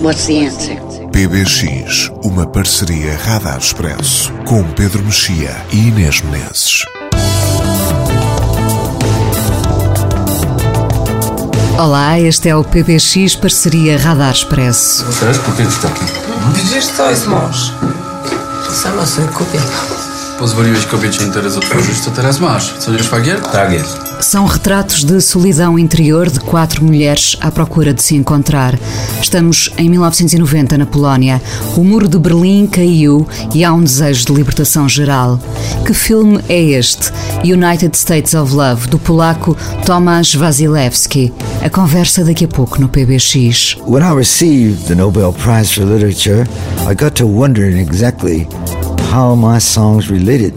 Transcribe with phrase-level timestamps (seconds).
[0.00, 0.76] what's the answer?
[1.10, 6.82] PBX, uma parceria Radar Expresso com Pedro Mexia e Inês Menezes.
[11.78, 15.10] Olá, este é o PBX Parceria Radar Expresso.
[15.12, 16.04] Sabes porquê está aqui?
[16.54, 17.72] Widzisz, co jest mąż?
[18.82, 19.95] Sama sobie kupię.
[20.38, 22.74] Pozwoliłeś kobiecie interes otworzyć, to teraz masz.
[22.78, 23.40] Co nie szwagier?
[23.40, 24.06] Tak jest.
[24.20, 28.78] São retratos de solidão interior de quatro mulheres à procura de se encontrar.
[29.22, 31.40] Estamos em 1990 na Polónia.
[31.76, 35.38] O muro de Berlim caiu e há um desejo de libertação geral.
[35.86, 37.12] Que filme é este?
[37.44, 41.32] United States of Love, do polaco Tomasz Wasilewski.
[41.62, 43.76] A conversa daqui a pouco no PBX.
[43.86, 46.46] When I received the Nobel Prize for Literature,
[46.90, 48.48] I got to wondering exactly
[49.06, 50.54] how my songs related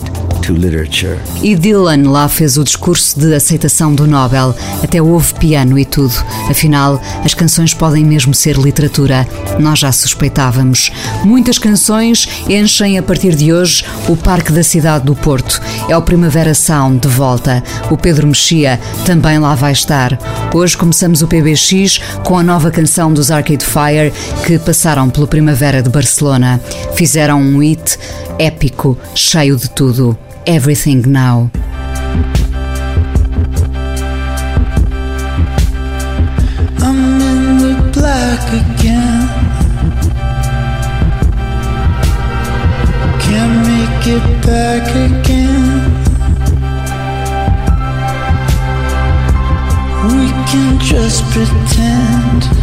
[0.50, 1.19] to literature.
[1.44, 4.55] E Dylan lá fez o discurso de aceitação do Nobel.
[4.83, 6.14] Até houve piano e tudo.
[6.50, 9.27] Afinal, as canções podem mesmo ser literatura.
[9.59, 10.92] Nós já suspeitávamos.
[11.23, 15.61] Muitas canções enchem a partir de hoje o Parque da Cidade do Porto.
[15.88, 17.64] É o Primavera Sound de volta.
[17.92, 20.17] O Pedro Mexia também lá vai estar.
[20.53, 24.11] Hoje começamos o PBX com a nova canção dos Arcade Fire
[24.45, 26.59] que passaram pelo Primavera de Barcelona.
[26.95, 28.00] Fizeram um hit
[28.39, 30.17] épico, cheio de tudo.
[30.52, 31.52] Everything Now.
[36.81, 39.27] I'm in the black again.
[43.22, 45.70] Can't make it back again.
[50.08, 52.58] We can just pretend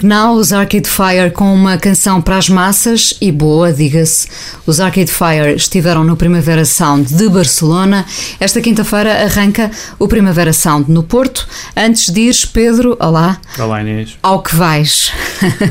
[0.00, 4.28] Everything Now, os Arcade Fire com uma canção para as massas e boa, diga-se.
[4.66, 8.04] Os Arcade Fire estiveram no Primavera Sound de Barcelona.
[8.38, 11.46] Esta quinta-feira arranca o Primavera Sound no Porto.
[11.76, 13.38] Antes de ires, Pedro, olá.
[13.58, 14.18] Olá Inês.
[14.22, 15.12] Ao que vais?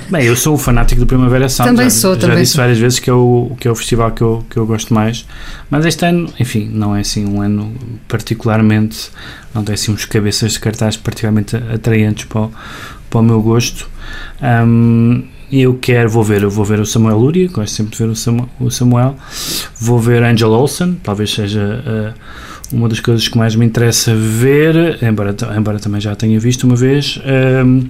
[0.09, 1.71] Bem, eu sou o fanático do Primavera Sound.
[1.71, 2.61] Também já, sou, já também disse sou.
[2.61, 5.25] várias vezes que é, o, que é o festival que eu, que eu gosto mais.
[5.69, 7.73] Mas este ano, enfim, não é assim um ano
[8.07, 9.09] particularmente.
[9.53, 12.51] Não tem assim uns cabeças de cartaz particularmente atraentes para o,
[13.09, 13.89] para o meu gosto.
[14.41, 18.09] Um, eu quero, vou ver, eu vou ver o Samuel Luria, gosto sempre de ver
[18.09, 19.15] o Samuel, o Samuel.
[19.79, 22.13] vou ver Angel Olsen, talvez seja uh,
[22.71, 26.75] uma das coisas que mais me interessa ver, embora, embora também já tenha visto uma
[26.75, 27.19] vez,
[27.65, 27.87] um,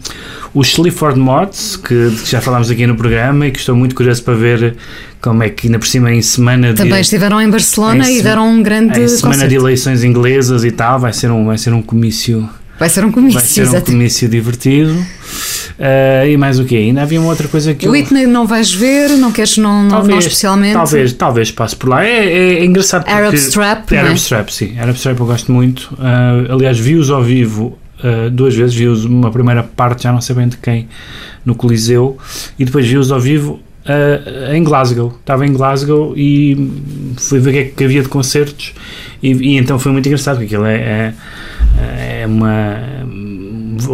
[0.54, 4.24] os Sleaford Mods, que, que já falámos aqui no programa e que estou muito curioso
[4.24, 4.77] para ver
[5.22, 8.22] como é que ainda por cima em semana Também de, estiveram em Barcelona em e
[8.22, 9.50] deram um grande em semana concerto.
[9.50, 12.50] de eleições inglesas e tal, vai ser um, vai ser um comício
[12.80, 13.92] Vai ser um comício, Vai ser um exato.
[13.92, 14.94] comício divertido.
[14.94, 16.77] Uh, e mais o quê?
[16.77, 17.92] Ainda havia uma outra coisa que O eu...
[17.92, 20.74] Whitney não vais ver, não queres, não, não, não especialmente.
[20.74, 22.06] Talvez, talvez passe por lá.
[22.06, 23.15] É, é, é engraçado porque...
[23.15, 24.15] Arab Strap, Arab é?
[24.15, 24.80] Strap, sim.
[24.80, 25.94] Arab Strap eu gosto muito.
[25.94, 28.75] Uh, aliás, vi-os ao vivo uh, duas vezes.
[28.75, 30.88] Vi-os uma primeira parte, já não sei bem de quem,
[31.46, 32.18] no Coliseu.
[32.58, 35.13] E depois vi-os ao vivo uh, em Glasgow.
[35.19, 36.71] Estava em Glasgow e
[37.17, 38.74] fui ver o que é que havia de concertos.
[39.21, 41.13] E, e então foi muito engraçado, porque aquilo é,
[41.77, 42.79] é, é uma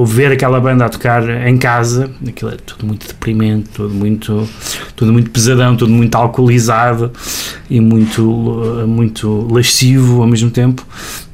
[0.05, 4.47] ver aquela banda a tocar em casa, aquilo é tudo muito deprimente, tudo muito,
[4.95, 7.11] tudo muito pesadão, tudo muito alcoolizado
[7.69, 10.85] e muito, muito lascivo ao mesmo tempo.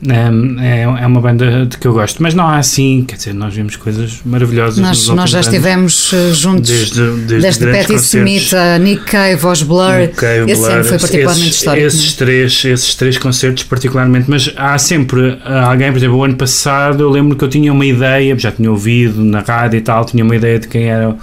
[0.08, 3.54] É, é uma banda de que eu gosto, mas não há assim, quer dizer, nós
[3.54, 4.80] vemos coisas maravilhosas.
[4.80, 9.62] Nós, nós já estivemos uh, juntos desde, desde, desde Patti Smith a Nick Cave aos
[9.62, 10.08] Blur.
[10.16, 11.88] Cave, Esse Blur, ano foi particularmente esses, histórico.
[11.88, 17.04] Esses três, esses três concertos, particularmente, mas há sempre alguém, por exemplo, o ano passado
[17.04, 20.24] eu lembro que eu tinha uma ideia, já tinha ouvido na rádio e tal, tinha
[20.24, 21.16] uma ideia de quem era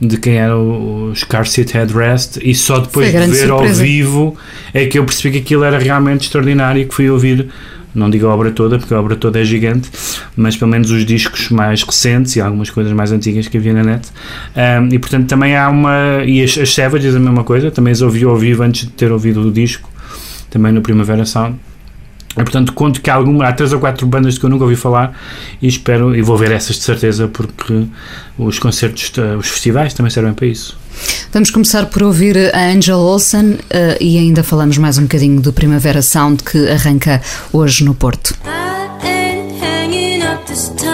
[0.00, 3.52] de quem era os Car Seat Headrest e só depois de ver surpresa.
[3.52, 4.36] ao vivo
[4.72, 7.48] é que eu percebi que aquilo era realmente extraordinário e que fui ouvir
[7.94, 9.90] não digo a obra toda, porque a obra toda é gigante,
[10.36, 13.84] mas pelo menos os discos mais recentes e algumas coisas mais antigas que havia na
[13.84, 14.08] net.
[14.56, 16.24] Um, e portanto também há uma.
[16.26, 19.12] E as, as Savages a mesma coisa, também as ouvi ao vivo antes de ter
[19.12, 19.88] ouvido o disco,
[20.50, 21.56] também no Primavera Sound.
[22.36, 24.76] E, portanto, conto que há, alguma, há três ou quatro bandas que eu nunca ouvi
[24.76, 25.16] falar
[25.62, 27.86] e espero, e vou ver essas de certeza, porque
[28.36, 30.76] os concertos, os festivais também servem para isso.
[31.32, 33.58] Vamos começar por ouvir a Angel Olsen uh,
[34.00, 37.20] e ainda falamos mais um bocadinho do Primavera Sound que arranca
[37.52, 38.34] hoje no Porto.
[40.54, 40.93] At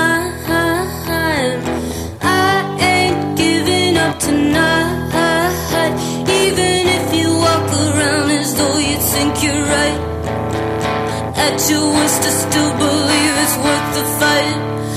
[11.69, 14.90] your wish to still believe it's worth the fight.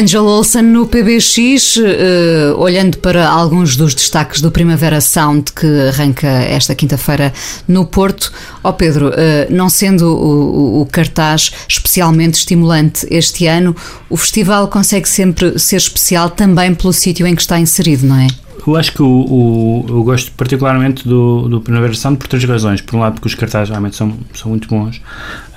[0.00, 6.26] Angel Olsen no PBX, eh, olhando para alguns dos destaques do Primavera Sound que arranca
[6.26, 7.30] esta quinta-feira
[7.68, 8.32] no Porto.
[8.64, 13.76] Ó Pedro, eh, não sendo o- o cartaz especialmente estimulante este ano,
[14.08, 18.26] o festival consegue sempre ser especial também pelo sítio em que está inserido, não é?
[18.66, 22.80] Eu acho que o, o- eu gosto particularmente do, do Primavera Sound por três razões.
[22.80, 25.00] Por um lado, porque os cartazes realmente são, são muito bons.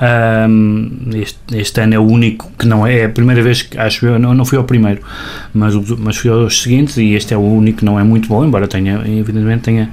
[0.02, 3.78] Ahm, este, este ano é o único que não é, é a primeira vez que
[3.78, 5.02] acho eu, não, não fui ao primeiro,
[5.54, 8.44] mas, mas fui aos seguintes e este é o único que não é muito bom,
[8.46, 9.90] embora tenha, evidentemente, tenha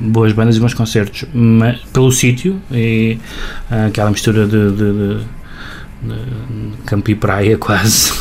[0.00, 1.24] boas bandas e bons concertos.
[1.34, 3.18] Mas pelo sítio e
[3.70, 5.43] ah, aquela mistura de- de de
[6.86, 8.12] campo e praia quase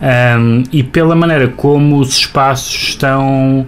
[0.00, 3.66] Um, e pela maneira como os espaços estão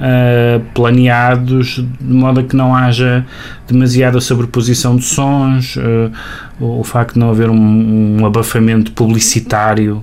[0.00, 3.24] uh, planeados de modo a que não haja
[3.68, 6.10] demasiada sobreposição de sons uh,
[6.58, 10.02] o, o facto de não haver um, um abafamento publicitário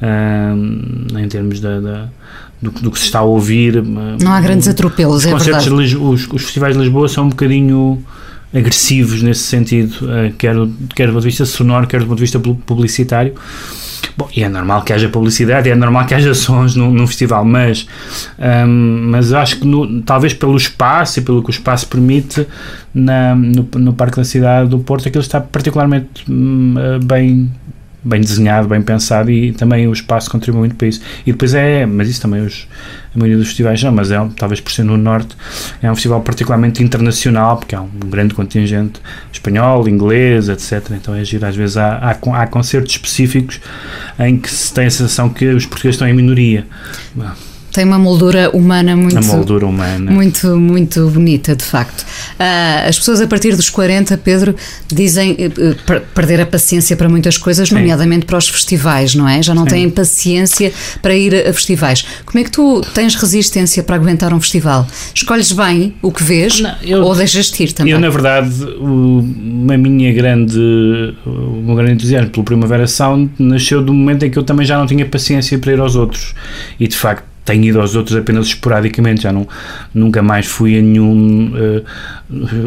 [0.00, 2.08] um, em termos da, da-
[2.62, 5.70] do, que- do que se está a ouvir Não há grandes atropelos, os é verdade.
[5.70, 8.02] os, os festivais de Lisboa são um bocadinho
[8.54, 10.54] agressivos nesse sentido, eh, quer,
[10.94, 13.34] quer do ponto de vista sonoro, quer do ponto de vista pu- publicitário.
[14.16, 17.44] Bom, e é normal que haja publicidade, é normal que haja sons num, num festival,
[17.44, 17.86] mas,
[18.38, 22.46] hum, mas eu acho que no- talvez pelo espaço e pelo que o espaço permite
[22.94, 27.50] na, no, no Parque da Cidade do Porto, aquilo está particularmente hum, eh, bem
[28.04, 31.00] bem desenhado, bem pensado e também o espaço contribui muito para isso.
[31.26, 32.68] E depois é, mas isso também os,
[33.14, 35.36] a maioria dos festivais não, mas é, talvez por ser no Norte,
[35.82, 39.00] é um festival particularmente internacional, porque há um grande contingente
[39.32, 40.90] espanhol, inglês, etc.
[40.90, 43.60] Então é giro, às vezes há, há, há concertos específicos
[44.18, 46.66] em que se tem a sensação que os portugueses estão em minoria.
[47.74, 49.20] Tem uma moldura humana muito.
[49.26, 50.08] moldura humana.
[50.10, 52.06] Muito, muito bonita, de facto.
[52.38, 54.54] Ah, as pessoas a partir dos 40, Pedro,
[54.86, 55.34] dizem
[55.84, 57.74] per- perder a paciência para muitas coisas, Sim.
[57.74, 59.42] nomeadamente para os festivais, não é?
[59.42, 59.70] Já não Sim.
[59.70, 62.04] têm paciência para ir a festivais.
[62.24, 64.86] Como é que tu tens resistência para aguentar um festival?
[65.12, 66.62] Escolhes bem o que vês
[67.02, 67.92] ou deixas-te ir também?
[67.92, 69.18] Eu, na verdade, o,
[69.72, 70.56] a minha grande,
[71.26, 74.78] o meu grande entusiasmo pelo Primavera Sound nasceu do momento em que eu também já
[74.78, 76.34] não tinha paciência para ir aos outros.
[76.78, 79.46] E, de facto, tenho ido aos outros apenas esporadicamente, já não,
[79.92, 81.52] nunca mais fui a nenhum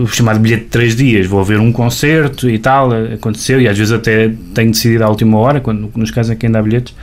[0.03, 3.77] o chamado bilhete de três dias, vou ver um concerto e tal, aconteceu, e às
[3.77, 6.93] vezes até tenho decidido à última hora, quando, nos casos em que ainda há bilhetes,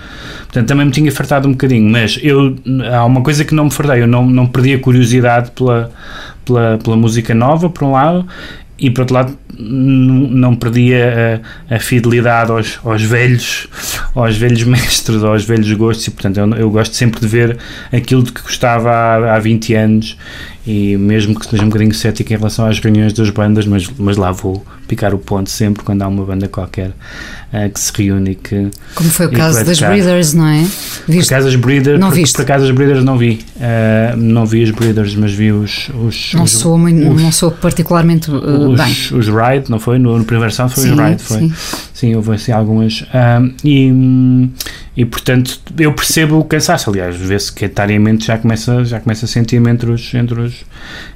[0.45, 2.57] portanto também me tinha fartado um bocadinho, mas eu,
[2.93, 5.91] há uma coisa que não me fartei, eu não, não perdi a curiosidade pela,
[6.45, 8.27] pela, pela música nova, por um lado,
[8.79, 11.41] e por outro lado não perdi a,
[11.75, 13.69] a fidelidade aos, aos velhos
[14.15, 16.09] aos velhos mestres, aos velhos gostos.
[16.09, 17.59] E portanto eu, eu gosto sempre de ver
[17.93, 20.19] aquilo de que gostava há, há 20 anos
[20.67, 24.17] e mesmo que esteja um bocadinho cético em relação às reuniões das bandas mas, mas
[24.17, 26.93] lá vou picar o ponto sempre quando há uma banda qualquer
[27.53, 29.79] eh, que se reúne que Como foi o caso das.
[29.81, 30.67] Breeders, não é?
[31.07, 32.35] Por acaso as Breeders, Não por, viste?
[32.35, 33.45] por acaso as Breeders não vi.
[33.61, 35.91] Eh, não vi as Breeders, mas vi os.
[36.03, 39.19] os Não os, sou, muito, os- não sou particularmente uh, os, bem.
[39.19, 39.99] os Ride, não foi?
[39.99, 41.39] No, no primeiro sound foi Sim, os Ride, foi.
[41.39, 41.53] sim.
[41.95, 43.05] Sim, houve assim algumas.
[43.63, 44.51] e, hum,
[44.97, 46.91] e portanto eu percebo o cansaço.
[46.91, 50.55] Aliás, vê-se que etariamente já começa, já começa a sentir-me entre os, entre os,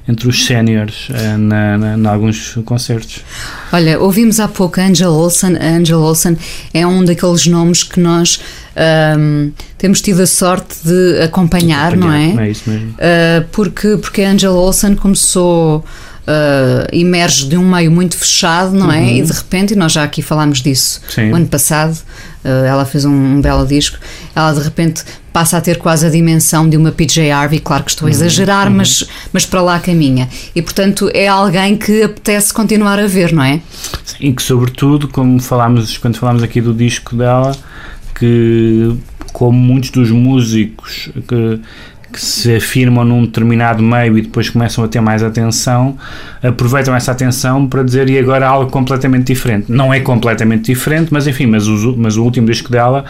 [0.07, 1.07] entre os séniores
[1.37, 3.23] na, em alguns concertos.
[3.71, 5.55] Olha, ouvimos há pouco a Angel Olsen.
[5.57, 6.37] A Angel Olsen
[6.73, 8.39] é um daqueles nomes que nós
[8.79, 12.47] ahm, temos tido a sorte de acompanhar, não é?
[12.47, 12.89] É isso mesmo.
[12.91, 15.83] Uh, porque, porque a Angel Olsen começou.
[16.27, 18.99] Uh, emerge de um meio muito fechado, não é?
[18.99, 19.07] Uhum.
[19.17, 21.31] E de repente, e nós já aqui falámos disso Sim.
[21.31, 21.97] o ano passado,
[22.45, 23.97] uh, ela fez um, um belo disco,
[24.35, 27.89] ela de repente passa a ter quase a dimensão de uma PJ Harvey, claro que
[27.89, 28.15] estou a Uhum.
[28.15, 30.29] exagerar, mas, mas para lá caminha.
[30.53, 33.59] E portanto é alguém que apetece continuar a ver, não é?
[34.19, 37.55] E que, sobretudo, como falámos quando falámos aqui do disco dela,
[38.19, 38.95] que,
[39.31, 41.61] como muitos dos músicos que,
[42.11, 45.97] que se afirmam num determinado meio e depois começam a ter mais atenção,
[46.43, 49.71] aproveitam essa atenção para dizer e agora algo completamente diferente.
[49.71, 53.05] Não é completamente diferente, mas enfim, mas o, mas o último disco dela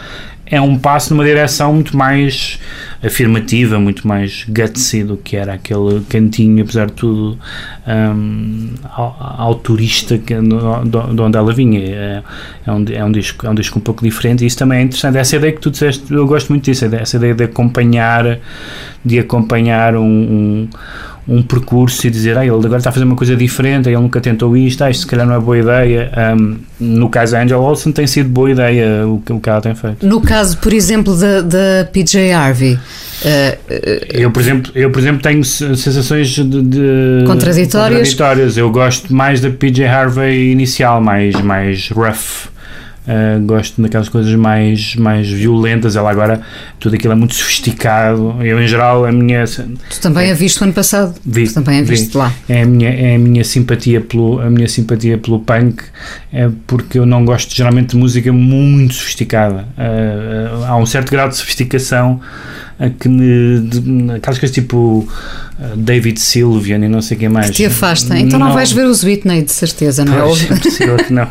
[0.50, 2.58] é um passo numa direção muito mais
[3.02, 7.38] afirmativa, muito mais gutsy do que era aquele cantinho, apesar de tudo,
[7.86, 11.80] um, au- autorista que, no- de onde ela vinha.
[11.80, 12.22] É,
[12.66, 14.82] é, um, é, um disco, é um disco um pouco diferente e isso também é
[14.82, 15.16] interessante.
[15.18, 18.38] Essa ideia que tu disseste, eu gosto muito disso, essa ideia de acompanhar,
[19.04, 20.68] de acompanhar um, um,
[21.30, 24.20] um percurso e dizer, ah, ele agora está a fazer uma coisa diferente, ele nunca
[24.20, 26.10] tentou isto, ah, isto se calhar não é boa ideia.
[26.36, 29.60] Um, no caso da Angel Olsen tem sido boa ideia o que, o que ela
[29.60, 30.04] tem feito.
[30.04, 32.80] No caso, por exemplo, da, da PJ Harvey, uh,
[34.12, 38.08] Eu, por exemplo, eu, por exemplo tenho se- sensações de, de- Contraditórias?
[38.10, 38.56] contraditórias.
[38.56, 42.50] Eu gosto mais da PJ Harvey inicial, mais, mais rough.
[43.06, 45.96] Uh, gosto daquelas coisas mais, mais violentas.
[45.96, 46.42] Ela agora,
[46.78, 48.36] tudo aquilo é muito sofisticado.
[48.40, 49.44] Eu, em geral, a minha.
[49.46, 51.14] Tu também é, a viste o ano passado?
[51.24, 51.90] Vi, tu também a vi.
[51.90, 52.32] viste lá.
[52.48, 55.82] É a minha, é a minha simpatia pelo a minha simpatia pelo punk
[56.32, 59.66] é porque eu não gosto geralmente de música muito sofisticada.
[59.76, 62.20] Uh, uh, há um certo grau de sofisticação
[62.88, 65.06] que me, de, aquelas coisas tipo
[65.58, 67.48] uh, David Sylvian e não sei quem mais.
[67.48, 68.18] Que te afasta.
[68.18, 70.22] Então não, vais ver os Whitney, de certeza, não é?
[70.22, 71.24] Pois, é possível que não.
[71.24, 71.28] Uh,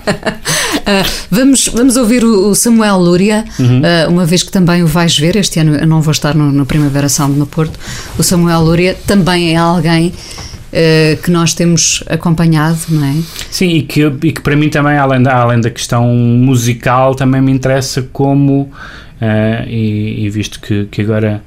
[1.31, 3.81] vamos, vamos ouvir o, Samuel Lúria, Uhum.
[3.81, 5.35] uh, uma vez que também o vais ver.
[5.35, 7.79] Este ano eu não vou estar no, no Primavera Sound no Porto.
[8.17, 13.15] O Samuel Lúria também é alguém uh, que nós temos acompanhado, não é?
[13.49, 17.41] Sim, e que, e que para mim também, além da, além da questão musical, também
[17.41, 18.71] me interessa como,
[19.21, 21.41] eh, e, e visto que, que agora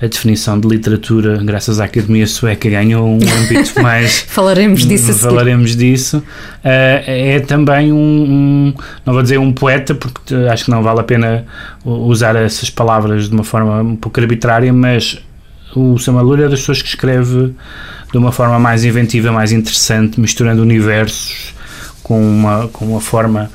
[0.00, 4.24] a definição de literatura, graças à Academia Sueca, ganhou um âmbito mais.
[4.28, 5.12] Falaremos disso.
[5.14, 6.22] Falaremos disso.
[6.62, 10.82] eh, é também um, um- Não vou dizer um poeta, porque eh, acho que não
[10.82, 11.44] vale a pena
[11.84, 15.18] usar essas palavras de uma forma um pouco arbitrária, mas
[15.74, 17.52] o Samuel é das pessoas que escreve
[18.10, 21.52] de uma forma mais inventiva, mais interessante, misturando universos
[22.02, 23.50] com uma, com uma forma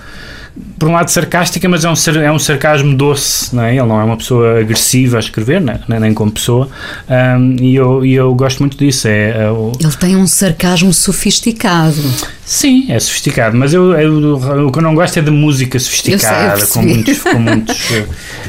[0.78, 3.72] por um lado sarcástica, mas é um, é um sarcasmo doce, não é?
[3.76, 5.80] Ele não é uma pessoa agressiva a escrever, né?
[5.88, 6.70] nem, nem como pessoa,
[7.10, 9.08] Ahm, e, eu, e eu gosto muito disso.
[9.08, 11.98] É, é o- Ele tem um sarcasmo sofisticado.
[12.46, 16.60] Sim, é sofisticado, mas eu, eu- o que eu não gosto é de música sofisticada,
[16.60, 18.06] Eu sei, com muitos, com muitos eh,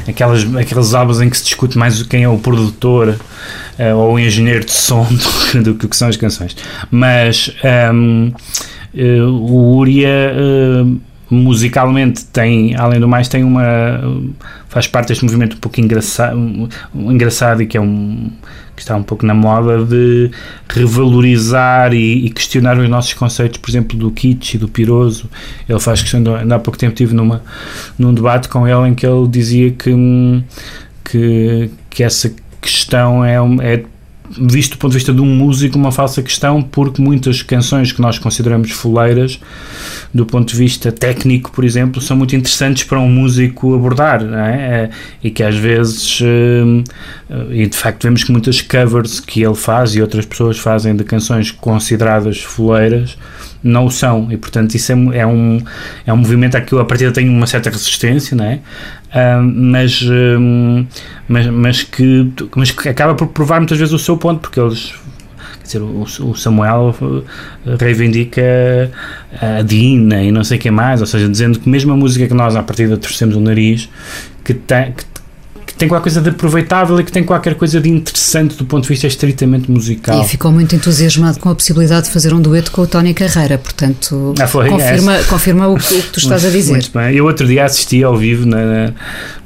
[0.07, 3.15] aquelas, aqueles álbuns em que se discute mais quem é o produtor
[3.79, 5.07] eh, ou o engenheiro de som
[5.55, 6.55] do, do que o que são as canções.
[6.91, 8.31] Mas ahm,
[8.95, 10.85] eh, o Uria eh,
[11.29, 13.63] musicalmente tem, além do mais, tem uma
[14.69, 18.29] faz parte deste movimento um pouco engraçado, um, um engraçado e que é um
[18.75, 20.29] que está um pouco na moda de
[20.67, 25.29] revalorizar e, e questionar os nossos conceitos, por exemplo, do kitsch e do piroso.
[25.67, 27.41] Ele faz questão, de, ainda há pouco tempo tive numa,
[27.97, 30.43] num debate com ele em que ele dizia que, hum,
[31.05, 33.83] que, que essa questão é, é
[34.29, 38.01] visto do ponto de vista de um músico, uma falsa questão, porque muitas canções que
[38.01, 39.39] nós consideramos foleiras,
[40.13, 44.55] do ponto de vista técnico, por exemplo, são muito interessantes para um músico abordar, é?
[44.55, 44.89] Eh,
[45.23, 46.83] E que às vezes, hum,
[47.51, 51.03] e de facto vemos que muitas covers que ele faz e outras pessoas fazem de
[51.03, 53.17] canções consideradas foleiras,
[53.65, 55.59] não o são, e portanto isso é, é um,
[56.05, 58.59] é um movimento a que eu a partir tenho uma certa resistência, não é?
[59.11, 60.03] Ah, mas,
[61.27, 64.93] mas, mas, que, mas que acaba por provar muitas vezes o seu ponto, porque eles
[65.59, 68.91] quer dizer, o, o Samuel eh, reivindica
[69.41, 72.33] a Dina e não sei quem mais, ou seja, dizendo que mesmo a música que
[72.33, 73.89] nós à partida torcemos o nariz,
[74.43, 75.14] que tem, que, que
[75.77, 78.89] tem qualquer coisa de aproveitável e que tem qualquer coisa de interessante do ponto de
[78.89, 80.21] vista estritamente musical.
[80.23, 83.57] E ficou muito entusiasmado com a possibilidade de fazer um dueto com o Tony Carreira,
[83.57, 84.69] portanto, Ah, foi?
[84.69, 85.23] confirma, É.
[85.23, 86.71] confirma o, que- o que tu estás a dizer.
[86.71, 87.15] Muito bem.
[87.15, 88.93] Eu outro dia assisti ao vivo na,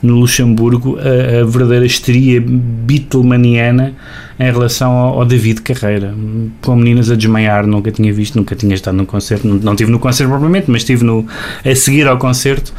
[0.03, 3.93] no Luxemburgo a, a verdadeira histeria Beatlemaniana
[4.39, 6.13] em relação ao, ao David Carreira,
[6.61, 9.91] com meninas a desmaiar, nunca tinha visto, nunca tinha estado num concerto, não, não estive
[9.91, 11.25] no concerto propriamente, mas estive no,
[11.65, 12.71] a seguir ao concerto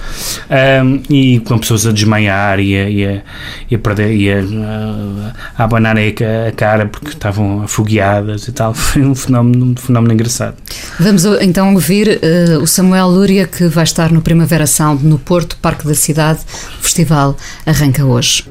[0.49, 3.23] ahm, e com pessoas a desmaiar e a, e a,
[3.71, 4.39] e a perder e a,
[5.59, 8.73] a, abanar a, ca- a cara porque estavam afogueadas e tal.
[8.75, 10.57] Foi um fenómeno, um fenómeno engraçado.
[10.99, 15.19] Vamos o- então ouvir eh, o Samuel Lúria, que vai estar no Primavera Sound no
[15.19, 16.41] Porto, Parque da Cidade.
[16.79, 18.45] O festival arranca hoje.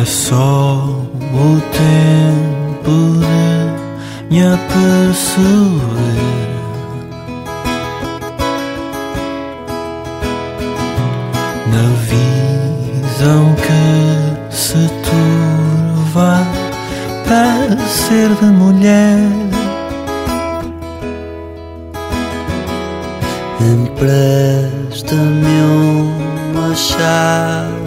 [0.00, 0.88] É só
[1.34, 5.82] o tempo de me aperceber.
[11.70, 16.32] Na visão que se turva
[17.24, 19.20] para ser de mulher
[23.60, 25.56] Empresta-me
[26.56, 27.81] uma chávena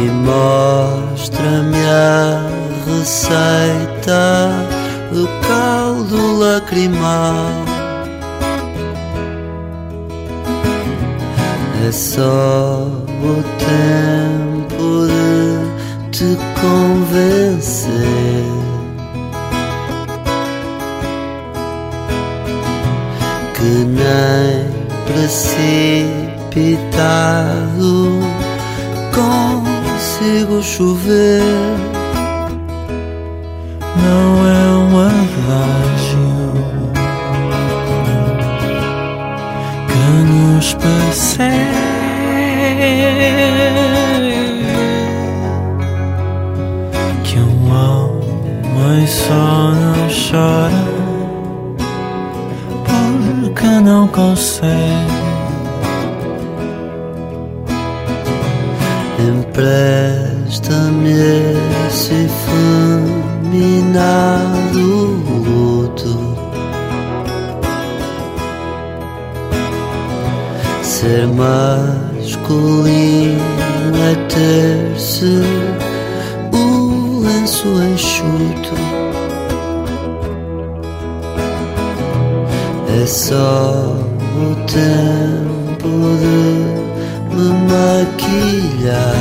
[0.00, 2.46] E mostra-me a
[2.86, 4.52] receita
[5.12, 7.34] do caldo lacrimal.
[11.86, 12.86] É só
[13.22, 17.88] o tempo de te convencer.
[23.58, 24.70] Que nem
[25.04, 26.06] precipitado
[29.12, 31.87] consigo chover.
[83.08, 83.96] Só
[84.36, 85.88] o tempo
[86.20, 86.40] de
[87.34, 89.16] me maquilhar.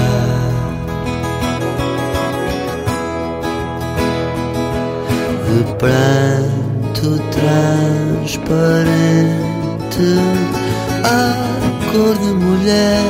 [5.46, 8.50] De pranto transparente,
[11.06, 11.16] a
[11.92, 13.07] cor de mulher.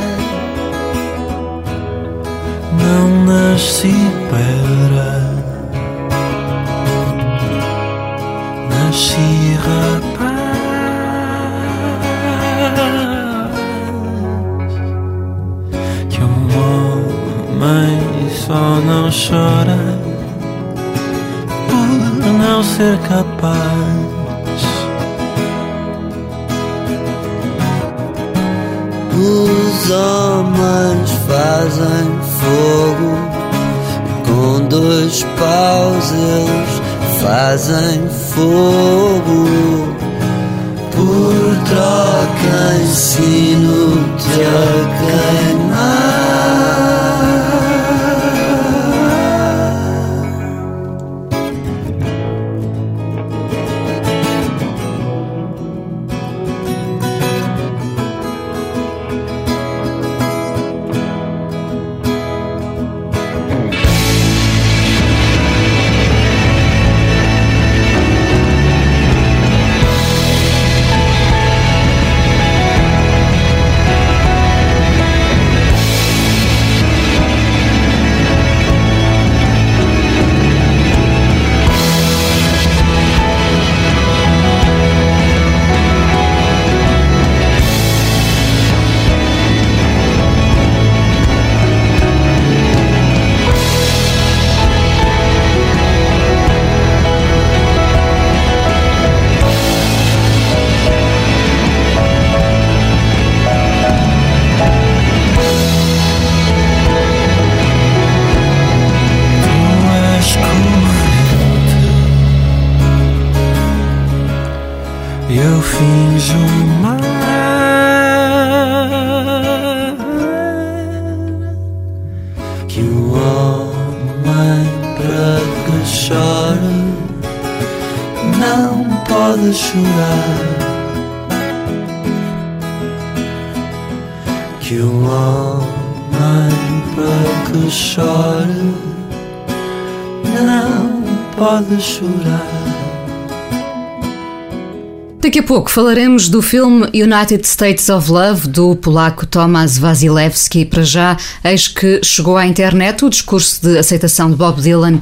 [145.38, 150.66] Daqui a pouco falaremos do filme United States of Love do polaco Tomasz Wasilewski.
[150.66, 155.00] Para já, eis que chegou à internet o discurso de aceitação de Bob Dylan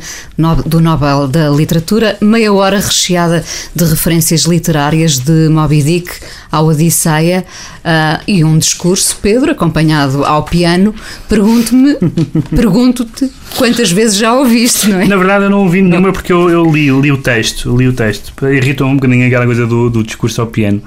[0.65, 6.11] do Nobel da Literatura, meia hora recheada de referências literárias de Moby Dick
[6.51, 7.45] ao Odisseia
[7.83, 10.93] ah, e um discurso, Pedro, acompanhado ao piano.
[11.29, 11.95] Pergunto-me,
[12.55, 15.05] pergunto-te quantas vezes já ouviste, não é?
[15.05, 17.75] Na verdade, eu não ouvi nenhuma porque eu, eu li, li o texto.
[17.77, 18.33] Li o texto.
[18.51, 20.81] Irritou-me um bocadinho aquela coisa do, do discurso ao piano.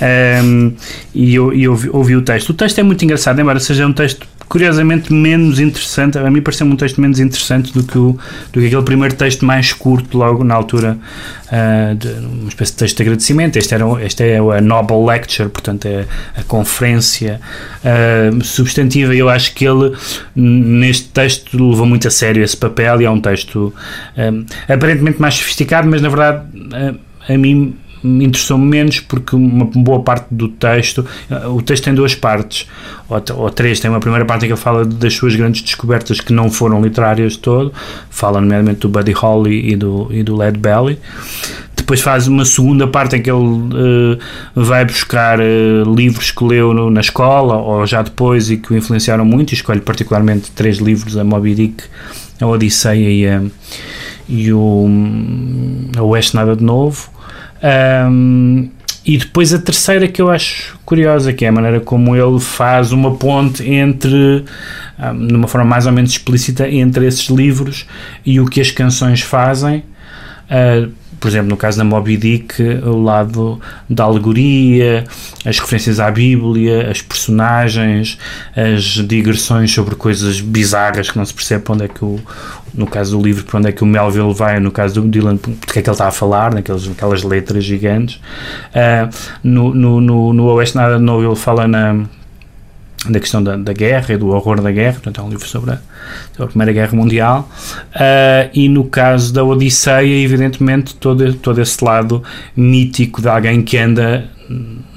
[0.00, 0.72] Ahm,
[1.14, 2.50] e eu, eu ouvi, ouvi o texto.
[2.50, 6.18] O texto é muito engraçado, embora seja um texto curiosamente menos interessante.
[6.18, 8.18] A mim pareceu-me um texto menos interessante do que, o,
[8.52, 10.98] do que aquele primeiro texto mais curto, logo na altura,
[11.46, 13.56] uh, de, uma espécie de texto de agradecimento.
[13.56, 16.04] Este, era, este é a Nobel Lecture, portanto, é
[16.36, 17.40] a conferência
[17.84, 19.14] uh, substantiva.
[19.14, 19.96] Eu acho que ele,
[20.34, 23.72] neste texto, levou muito a sério esse papel e é um texto
[24.18, 26.42] um, aparentemente mais sofisticado, mas na verdade.
[27.28, 31.04] A mim me interessou menos porque uma boa parte do texto,
[31.48, 32.66] o texto tem duas partes,
[33.08, 36.50] ou, ou, três, tem uma primeira parte que fala das suas grandes descobertas que não
[36.50, 37.72] foram literárias de todo,
[38.08, 40.98] fala nomeadamente do Buddy Holly e do, e do Led Belly,
[41.90, 44.18] depois faz uma segunda parte em que ele uh,
[44.54, 48.76] vai buscar uh, livros que leu no, na escola ou já depois e que o
[48.76, 51.82] influenciaram muito, e escolhe particularmente três livros, a Moby Dick,
[52.40, 53.42] a Odisseia e, a,
[54.28, 54.88] e o
[55.96, 57.10] a Oeste Nada de Novo,
[57.62, 58.68] um,
[59.04, 62.92] e depois a terceira que eu acho curiosa, que é a maneira como ele faz
[62.92, 64.44] uma ponte entre,
[65.28, 67.86] de uma forma mais ou menos explícita, entre esses livros
[68.24, 69.82] e o que as canções fazem.
[70.50, 75.04] Uh, por exemplo, no caso da Moby Dick, o lado da alegoria,
[75.44, 78.18] as referências à Bíblia, as personagens,
[78.56, 82.18] as digressões sobre coisas bizarras que não se percebe onde é que o,
[82.74, 85.36] no caso do livro, para onde é que o Melville vai, no caso do Dylan,
[85.36, 88.20] porque é que ele está a falar, naquelas, naquelas letras gigantes.
[88.74, 89.08] Uh,
[89.42, 92.04] no, no, no, no Oeste Nada Novo ele fala na
[93.08, 95.70] da questão da, da, guerra e do horror da guerra, portanto é um livro sobre
[95.70, 95.78] a,
[96.38, 97.48] a Primeira Guerra Mundial,
[97.94, 102.22] uh, e no caso da Odisseia, evidentemente, todo, todo esse lado
[102.56, 104.28] mítico de alguém que anda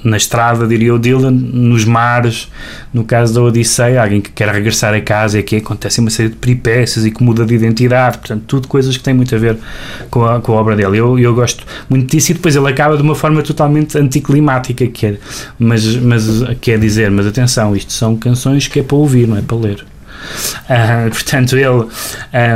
[0.02, 2.50] na estrada, diria o Dylan, nos mares,
[2.92, 6.30] no caso da Odisseia, alguém que quer regressar a casa e aqui acontece uma série
[6.30, 9.56] de peripécias e que muda de identidade, portanto, tudo coisas que têm muito a ver
[10.10, 10.98] com a, com a obra dele.
[10.98, 15.06] Eu, eu gosto muito disso e depois ele acaba de uma forma totalmente anticlimática, que
[15.06, 15.18] é,
[15.58, 16.26] mas, mas
[16.60, 19.86] quer dizer, mas atenção, isto são canções que é para ouvir, não é para ler.
[20.64, 21.86] Uh, portanto, ele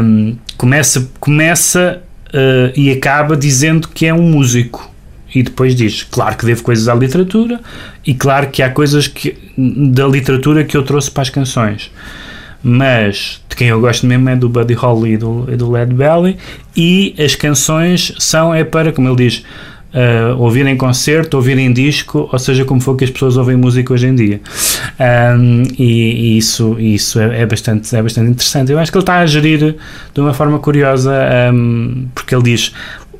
[0.02, 4.90] um, começa, começa uh, e acaba dizendo que é um músico.
[5.35, 7.61] E depois diz, claro que devo coisas à literatura
[8.07, 11.90] e claro que há coisas que, da literatura que eu trouxe para as canções.
[12.62, 15.92] Mas de quem eu gosto mesmo é do Buddy Holly e do, e do Led
[15.92, 16.38] Belly
[16.74, 19.44] e as canções são é para, como ele diz
[19.94, 23.57] uh, ouvir em concerto, ouvir em disco ou seja como for que as pessoas ouvem
[23.57, 24.40] música hoje em dia.
[24.98, 28.72] Um, e, e, isso, isso é, é, bastante, é bastante interessante.
[28.72, 29.77] Eu acho que ele está a gerir
[30.14, 31.12] de uma forma curiosa
[31.53, 32.72] um, porque ele diz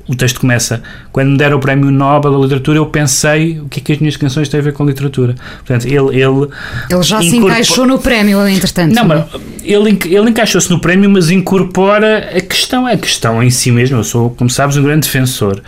[0.09, 3.78] o texto começa quando me deram o prémio Nobel da literatura eu pensei o que
[3.78, 5.35] é que as minhas canções têm a ver com literatura.
[5.59, 6.48] Portanto ele ele,
[6.90, 9.26] ele já se encaixou no prémio entretanto não, mas
[9.62, 13.98] ele, ele encaixou-se no prémio mas incorpora a questão a questão em si mesmo.
[13.98, 15.61] Eu sou como sabes um grande defensor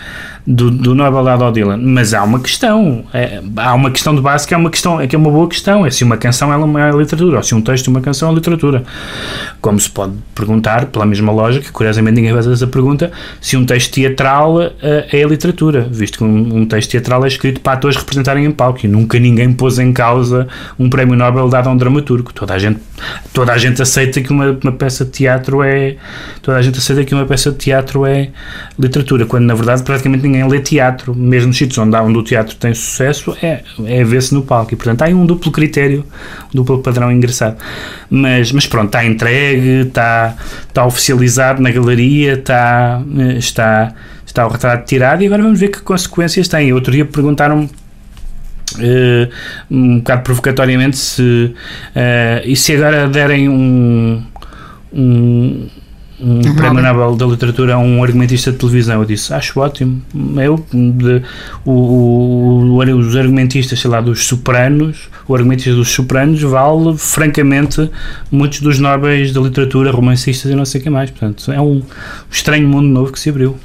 [0.47, 4.21] do, do Nobel dado ao Dylan, mas há uma questão, é, há uma questão de
[4.21, 6.53] base que é uma questão, é que é uma boa questão, é se uma canção
[6.53, 8.83] é uma literatura, ou se um texto é uma canção é literatura.
[9.61, 13.93] Como se pode perguntar, pela mesma lógica, curiosamente ninguém faz essa pergunta, se um texto
[13.93, 18.45] teatral uh, é literatura, visto que um, um, texto teatral é escrito para atores representarem
[18.45, 20.49] em palco e nunca ninguém pôs em causa
[20.79, 22.33] um prémio Nobel dado a um dramaturgo.
[22.33, 22.81] Toda a gente,
[23.33, 25.97] toda a gente aceita que uma, uma peça de teatro é
[26.43, 28.31] toda a gente aceita que uma peça de teatro é
[28.79, 32.55] literatura, quando na verdade praticamente ninguém lê teatro, mesmo nos sítios onde, onde o teatro
[32.57, 34.73] tem sucesso, é, é ver-se no palco.
[34.73, 36.05] E portanto há aí um duplo critério,
[36.47, 37.57] um duplo padrão engraçado.
[38.09, 40.37] Mas, mas pronto, está entregue, está,
[40.69, 43.03] está oficializado na galeria, está,
[43.37, 43.95] está,
[44.27, 46.73] está o retrato tirado e agora vamos ver que consequências tem.
[46.73, 47.69] Outro dia perguntaram-me
[48.77, 49.29] Uh,
[49.69, 54.23] um bocado provocatoriamente se uh, e se agora derem um,
[54.93, 55.69] um,
[56.23, 56.55] um uhum.
[56.55, 59.01] prémio Nobel da literatura a um argumentista de televisão.
[59.01, 60.03] Eu disse, acho ótimo.
[60.37, 61.23] Eu, de,
[61.65, 67.91] o, o, os argumentistas, sei lá, dos Sopranos, o argumentista dos Sopranos vale, francamente,
[68.31, 71.11] muitos dos nobres da literatura, romancistas e não sei o que mais.
[71.11, 71.83] Portanto, é um
[72.31, 73.57] estranho mundo novo que se abriu.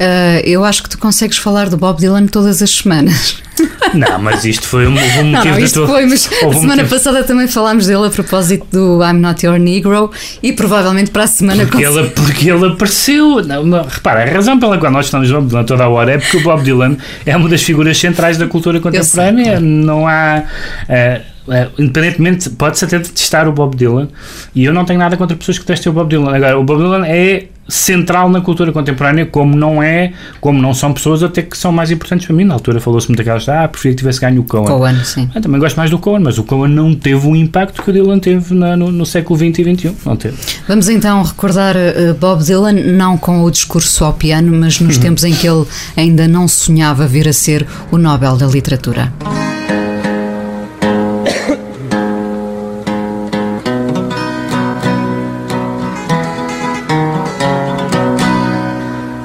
[0.00, 3.36] Uh, eu acho que tu consegues falar do Bob Dylan todas as semanas.
[3.92, 6.88] Não, mas isto foi um, um motivo não, isto foi, mas a semana motivo.
[6.88, 10.10] passada também falámos dele a propósito do I'm Not Your Negro
[10.42, 13.44] e provavelmente para a semana porque, ele, porque ele apareceu.
[13.44, 16.18] Não, não, repara, a razão pela qual nós estamos Bob Dylan toda a hora é
[16.18, 19.60] porque o Bob Dylan é uma das figuras centrais da cultura contemporânea.
[19.60, 20.44] Não há.
[20.88, 24.08] Uh, Uh, independentemente, pode-se até detestar o Bob Dylan
[24.54, 26.36] e eu não tenho nada contra pessoas que testem o Bob Dylan.
[26.36, 30.92] Agora, o Bob Dylan é central na cultura contemporânea, como não é, como não são
[30.92, 32.44] pessoas até que são mais importantes para mim.
[32.44, 34.66] Na altura falou-se muito daquelas, ah, preferia que tivesse ganho o Cohen.
[34.66, 35.30] Cohen sim.
[35.34, 37.92] Eu também gosto mais do Cohen, mas o Cohen não teve o impacto que o
[37.92, 39.96] Dylan teve na, no, no, século XX e XXI.
[40.04, 40.36] Não teve.
[40.66, 45.02] Vamos então recordar uh, Bob Dylan, não com o discurso ao piano, mas nos uhum.
[45.02, 45.64] tempos em que ele
[45.96, 49.12] ainda não sonhava vir a ser o Nobel da Literatura.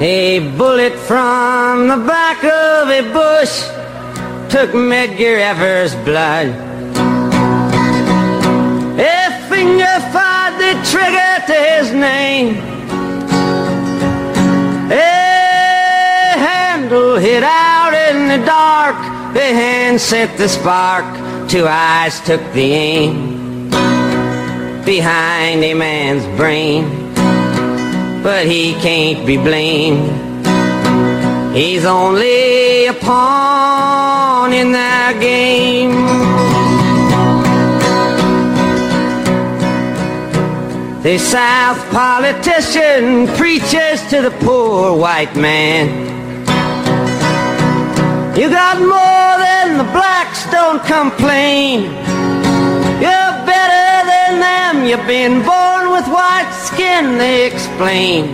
[0.07, 3.63] A bullet from the back of a bush
[4.53, 6.49] took Medgar Evers' blood.
[8.99, 12.49] A finger fired the trigger to his name.
[14.91, 18.97] A handle hit out in the dark.
[19.35, 21.05] A hand sent the spark.
[21.49, 23.71] Two eyes took the aim
[24.85, 27.04] behind a man's brain
[28.25, 30.09] but he can't be blamed.
[31.55, 35.91] He's only a pawn in their game.
[41.03, 45.85] The South politician preaches to the poor white man.
[48.35, 51.83] You got more than the blacks, don't complain.
[53.03, 55.64] You're better than them, you've been born
[55.95, 58.25] with white skin, they explain.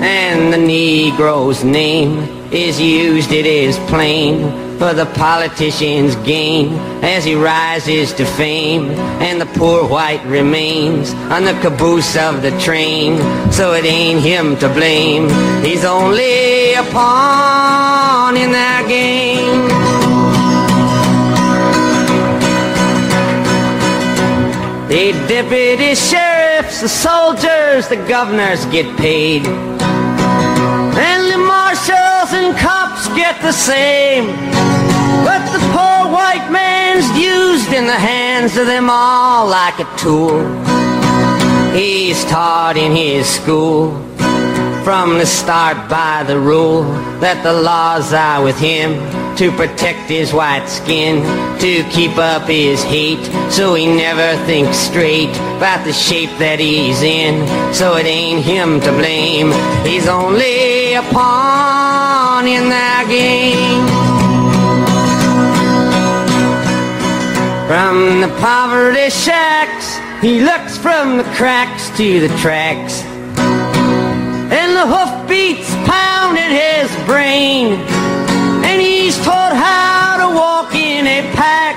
[0.00, 2.20] And the Negro's name
[2.52, 6.72] is used, it is plain, for the politician's gain
[7.02, 8.90] as he rises to fame.
[9.26, 13.18] And the poor white remains on the caboose of the train,
[13.50, 15.28] so it ain't him to blame.
[15.64, 19.96] He's only a pawn in their game.
[24.88, 25.96] The deputy
[26.80, 29.46] the soldiers, the governors get paid.
[29.46, 34.26] And the marshals and cops get the same.
[35.24, 40.42] But the poor white man's used in the hands of them all like a tool.
[41.72, 43.92] He's taught in his school
[44.84, 46.82] from the start by the rule
[47.20, 51.22] that the laws are with him to protect his white skin,
[51.60, 57.02] to keep up his hate, so he never thinks straight about the shape that he's
[57.02, 57.46] in.
[57.74, 59.52] So it ain't him to blame,
[59.84, 63.86] he's only a pawn in their game.
[67.68, 73.02] From the poverty shacks, he looks from the cracks to the tracks.
[74.48, 78.15] And the hoofbeats pound in his brain.
[78.68, 81.76] And he's taught how to walk in a pack,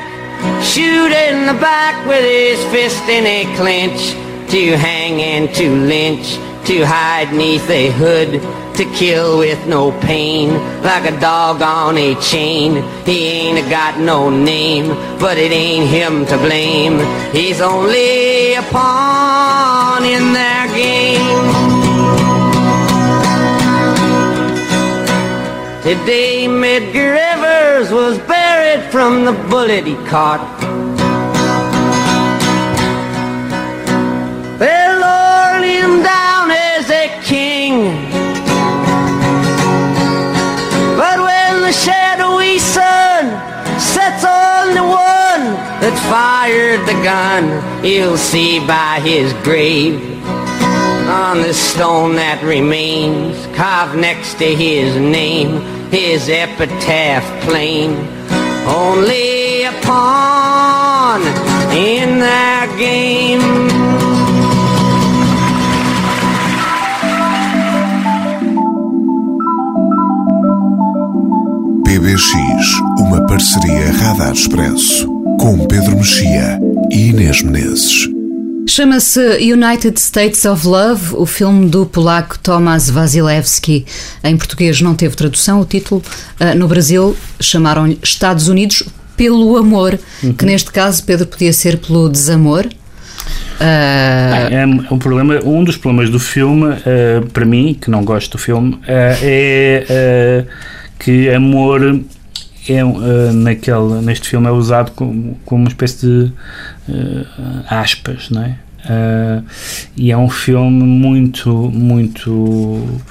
[0.64, 4.12] shoot in the back with his fist in a clinch,
[4.52, 6.34] to hang and to lynch,
[6.66, 8.42] to hide neath a hood,
[8.76, 10.50] to kill with no pain,
[10.82, 12.82] like a dog on a chain.
[13.06, 14.88] He ain't got no name,
[15.20, 16.98] but it ain't him to blame.
[17.34, 21.59] He's only a pawn in their game.
[25.90, 30.40] Today Medgar Evers was buried from the bullet he caught.
[34.60, 34.86] They
[35.66, 37.86] him down as a king.
[40.96, 43.26] But when the shadowy sun
[43.80, 45.46] sets on the one
[45.82, 50.00] that fired the gun, you'll see by his grave
[51.10, 57.92] on the stone that remains, carved next to his name, his epitaph plain.
[58.68, 61.22] Only a pawn
[61.74, 63.42] in their game.
[71.84, 75.08] PBX, uma parceria Radar Expresso,
[75.40, 76.60] com Pedro Mexia
[76.92, 78.19] e Inês Menezes.
[78.80, 83.86] Chama-se United States of Love, o filme do polaco Tomasz Wasilewski.
[84.24, 86.02] Em português não teve tradução, o título.
[86.40, 88.84] Uh, no Brasil chamaram-lhe Estados Unidos
[89.18, 90.32] pelo amor, uhum.
[90.32, 92.68] que neste caso, Pedro, podia ser pelo desamor.
[93.60, 93.60] Uh...
[93.60, 98.38] É, um problema, um dos problemas do filme, uh, para mim, que não gosto do
[98.38, 100.46] filme, é
[100.98, 102.02] que amor
[102.70, 106.32] é, uh, naquele, neste filme é usado como, como uma espécie de
[106.88, 107.26] uh,
[107.68, 108.56] aspas, não é?
[108.86, 109.44] Uh,
[109.96, 113.02] e é um filme muito, muito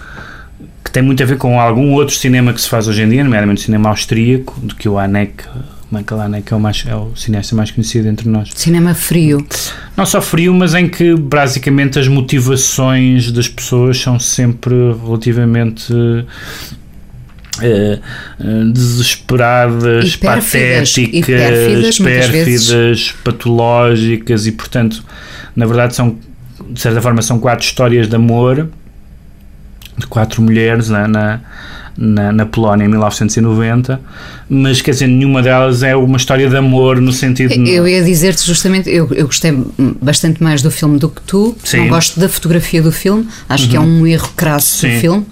[0.85, 3.23] que tem muito a ver com algum outro cinema que se faz hoje em dia,
[3.23, 5.45] nomeadamente o cinema austríaco, do que o Anek
[5.91, 8.51] Michael Haneke é o, mais, é o cineasta mais conhecido entre nós.
[8.55, 9.45] Cinema frio.
[9.97, 15.93] Não só frio, mas em que basicamente as motivações das pessoas são sempre relativamente
[17.61, 18.01] Uh,
[18.73, 25.03] desesperadas, e pérfidas, patéticas, e pérfidas, pérfidas patológicas e portanto,
[25.59, 26.17] na verdade são
[26.71, 28.69] de certa forma são quatro histórias de amor
[29.97, 31.41] de quatro mulheres na, na,
[31.97, 34.01] na, na Polónia em 1990,
[34.49, 37.53] mas quer dizer, nenhuma delas é uma história de amor no sentido.
[37.67, 39.53] Eu ia dizer-te justamente, eu, eu gostei
[40.01, 41.79] bastante mais do filme do que tu, Sim.
[41.79, 44.03] não gosto da fotografia do filme, acho que é Uhum.
[44.03, 44.95] um erro crasso Sim.
[44.95, 45.27] do filme.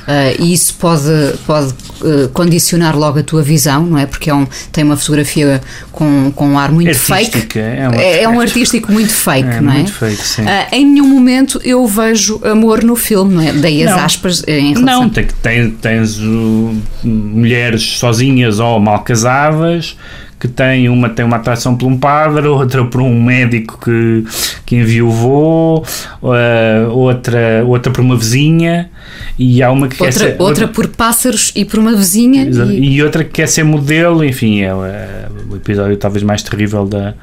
[0.00, 1.02] Uh, e isso pode,
[1.46, 1.68] pode
[2.00, 4.06] uh, condicionar logo a tua visão, não é?
[4.06, 5.60] Porque é um, tem uma fotografia
[5.92, 7.26] com, com um ar muito fake.
[7.36, 9.76] Artística, é uma- É, é um artístico muito fake, É, não é?
[9.76, 10.42] muito fake, sim.
[10.42, 13.52] Uh, em nenhum momento eu vejo amor no filme, não é?
[13.52, 14.04] Dei as Não.
[14.04, 15.02] aspas em relação.
[15.02, 16.18] Não, tem, tem, tens
[17.04, 19.96] mulheres sozinhas ou mal casadas
[20.40, 24.24] que têm uma tem uma atração por um padre, outra por um médico que,
[24.64, 25.84] que enviou
[26.22, 28.90] uh, outra, outra por uma vizinha
[29.38, 32.44] e há uma que quer Outra, ser, outra por pássaros e por uma vizinha.
[32.44, 36.86] E, E outra que quer ser modelo, enfim, é, é o episódio talvez mais terrível
[36.86, 37.14] da,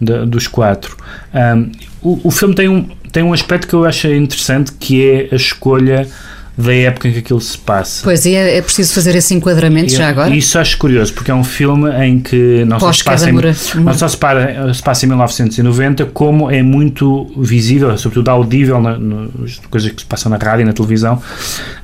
[0.00, 0.96] da- dos quatro.
[1.32, 1.70] Um,
[2.02, 5.36] o, o filme tem um, tem um aspecto que eu acho interessante que é a
[5.36, 6.08] escolha
[6.56, 8.02] da época em que aquilo se passa.
[8.04, 10.34] Pois, e é, é preciso fazer esse enquadramento já agora?
[10.34, 13.94] Isso acho curioso, porque é um filme em que não só se passa, em, não
[13.94, 19.58] só se, para, se passa em 1990, como é muito visível, sobretudo audível na, nas
[19.70, 21.20] coisas que se passam na rádio e na televisão.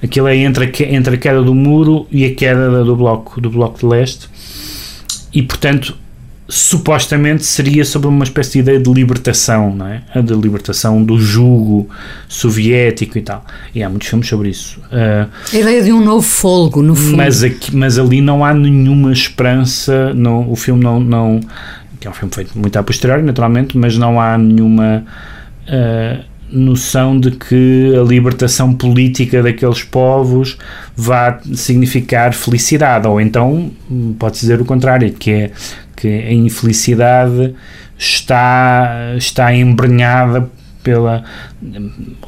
[0.02, 3.50] Aquilo é entre a, entre a queda do muro e a queda do bloco, do
[3.50, 4.28] bloco de leste.
[5.32, 5.96] E, portanto,
[6.50, 10.02] supostamente seria sobre uma espécie de ideia de libertação, não é?
[10.14, 11.88] A de libertação do jugo
[12.28, 13.44] soviético e tal.
[13.74, 14.80] E há muitos filmes sobre isso.
[14.92, 17.16] Uh, A ideia de um novo folgo, no fundo.
[17.16, 21.40] mas, aqui, mas ali não há nenhuma esperança, não, o filme não, não.
[22.00, 25.04] que é um filme feito muito a posteriori, naturalmente, mas não há nenhuma
[25.68, 26.18] ah,
[26.52, 30.58] noção de que a libertação política daqueles povos
[30.96, 35.50] vá significar felicidade, ou então hum, pode dizer o contrário, que é
[35.96, 37.54] que a infelicidade
[37.98, 40.48] está, está embrenhada
[40.82, 41.24] pela,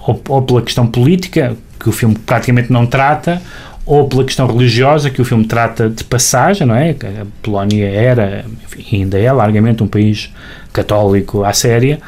[0.06, 3.40] ou, ou pela questão política, que o filme praticamente não trata,
[3.84, 6.90] ou pela questão religiosa, que o filme trata de passagem, não é?
[6.90, 10.30] A Polónia era, enfim, ainda é largamente um país
[10.72, 11.98] católico à séria,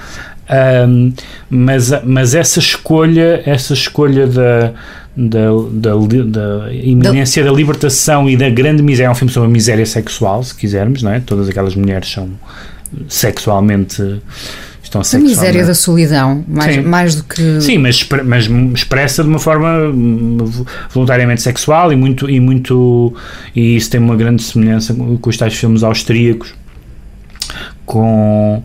[0.49, 1.13] Ahm,
[1.49, 4.73] mas, mas essa escolha, essa escolha da,
[5.17, 5.93] da, da,
[6.25, 10.43] da iminência da libertação e da grande miséria, é um filme sobre a miséria sexual,
[10.43, 11.21] se quisermos, não é?
[11.21, 12.29] Todas aquelas mulheres são
[13.09, 14.21] sexualmente
[14.83, 16.83] estão A miséria da solidão, mais, Sim.
[16.83, 17.61] mais do que.
[17.61, 23.15] Sim, mas, mas expressa de uma forma hum, vo- voluntariamente sexual e muito e muito
[23.57, 26.55] e isso tem uma grande semelhança com os tais filmes austríacos
[27.85, 28.63] com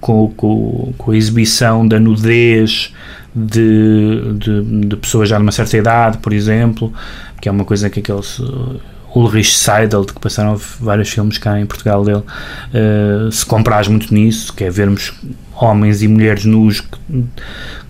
[0.00, 2.92] com, com, com a exibição da nudez
[3.34, 6.92] de, de, de pessoas já de uma certa idade, por exemplo,
[7.40, 8.80] que é uma coisa que aqueles uh,
[9.14, 14.12] Ulrich Seidel, de que passaram vários filmes cá em Portugal dele, uh, se compraz muito
[14.12, 15.12] nisso, que é vermos
[15.60, 16.82] homens e mulheres nus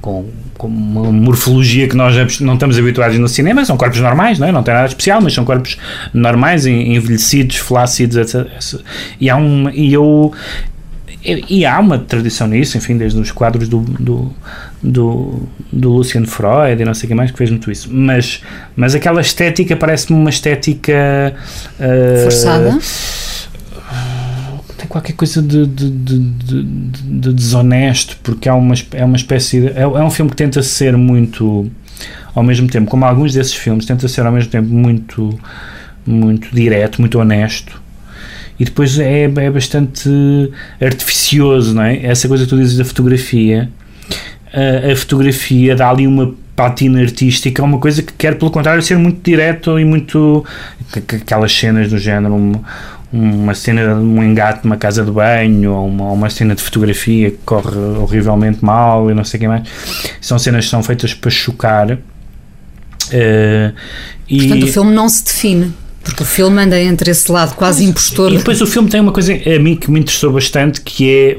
[0.01, 4.49] com, com uma morfologia que nós não estamos habituados no cinema, são corpos normais, não,
[4.49, 4.53] é?
[4.53, 5.77] não tem nada especial, mas são corpos
[6.15, 8.81] normais, en- envelhecidos, flácidos, etc.
[9.21, 10.33] E há um, e eu
[11.25, 14.33] e, há uma tradição nisso, enfim, desde os quadros do, do,
[14.83, 15.43] do,
[15.73, 17.89] do Lucian Freud e não sei o que mais que fez muito isso.
[17.93, 18.43] Mas,
[18.77, 21.35] mas aquela estética parece-me uma estética
[21.81, 22.79] uh, Forçada?
[24.77, 26.63] Tem qualquer coisa de, de, de, de-
[27.21, 29.67] de desonesto, porque há uma, é uma espécie de.
[29.69, 31.69] É, é um filme que tenta ser muito.
[32.33, 35.37] Ao mesmo tempo, como alguns desses filmes, tenta ser ao mesmo tempo muito,
[36.07, 37.81] muito direto, muito honesto
[38.59, 40.09] e depois é, é bastante
[40.81, 42.05] artificioso, não é?
[42.05, 43.69] Essa coisa que tu dizes da fotografia,
[44.53, 48.83] a, a fotografia dá ali uma patina artística, é uma coisa que quer, pelo contrário,
[48.83, 50.45] ser muito direto e muito.
[50.93, 52.61] que- que- aquelas cenas do género, uma,
[53.13, 57.31] uma cena de um engate numa casa de banho, ou uma, uma cena de fotografia
[57.31, 59.63] que corre horrivelmente mal e não sei o que mais.
[60.21, 61.97] São cenas que são feitas para chocar.
[64.29, 65.73] e, Portanto, o filme não se define.
[66.09, 68.33] Porque o filme anda entre esse lado quase impostor.
[68.33, 71.39] E depois o filme tem uma coisa a mim que me interessou bastante que é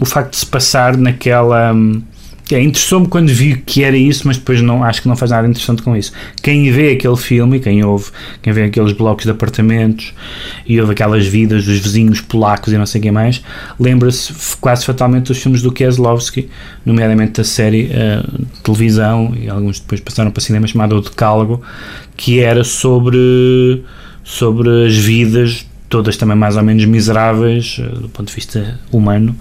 [0.00, 1.72] o facto de se passar naquela.
[1.72, 2.02] hum,
[2.50, 5.48] É, Interessou-me quando vi que era isso, mas depois não, acho que não faz nada
[5.48, 6.12] interessante com isso.
[6.42, 8.10] Quem vê aquele filme, e quem ouve,
[8.42, 10.12] quem vê aqueles blocos de apartamentos
[10.66, 13.42] e ouve aquelas vidas dos vizinhos polacos e não sei quem mais,
[13.80, 16.48] lembra-se quase fatalmente dos filmes do Kieslowski,
[16.84, 21.62] nomeadamente da série de televisão, e alguns depois passaram para cinema, chamado O Decálogo,
[22.16, 23.82] que era sobre,
[24.22, 29.36] sobre as vidas, todas também mais ou menos miseráveis, eh, do ponto de vista humano,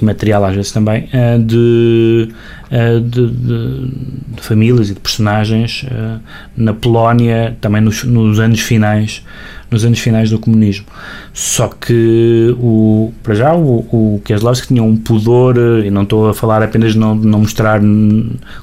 [0.00, 2.32] e material às vezes também, uh, de,
[2.68, 3.90] de, de,
[4.34, 5.86] de, famílias e de personagens
[6.56, 9.22] na Polónia, também nos, nos anos finais
[9.70, 10.86] nos anos finais do comunismo.
[11.32, 16.34] Só que, o, para já, o, o Kieslowski tinha um pudor, e não estou a
[16.34, 17.80] falar apenas de não, não mostrar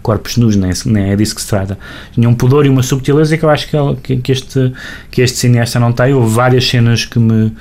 [0.01, 1.77] corpos nus, nem, nem é disso que se trata.
[2.13, 3.67] Tinha um pudor e uma subtileza que eu acho
[4.01, 4.73] que, que, este,
[5.11, 6.13] que este cineasta não tem.
[6.13, 7.51] Houve várias cenas que me,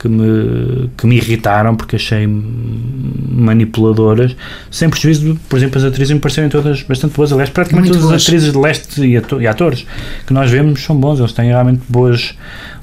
[0.00, 4.34] que me, que me irritaram porque achei manipuladoras,
[4.70, 7.32] sem prejuízo, por exemplo, as atrizes me pareceram todas bastante boas.
[7.32, 8.22] Aliás, praticamente Muito todas boas.
[8.22, 9.86] as atrizes de leste e atores
[10.26, 12.34] que nós vemos são bons, eles têm realmente boas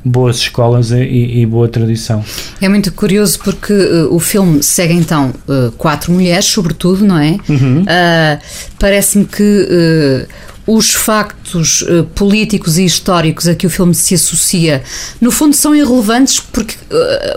[0.05, 2.23] boas escolas e, e, boa tradição.
[2.61, 7.37] É muito curioso porque uh, o filme segue então uh, quatro mulheres, sobretudo, não é?
[7.49, 7.81] Uhum.
[7.81, 8.39] Uh,
[8.79, 10.27] Parece-me que
[10.67, 14.83] os factos uh, políticos e históricos a que o filme se associa,
[15.19, 16.75] no fundo, são irrelevantes porque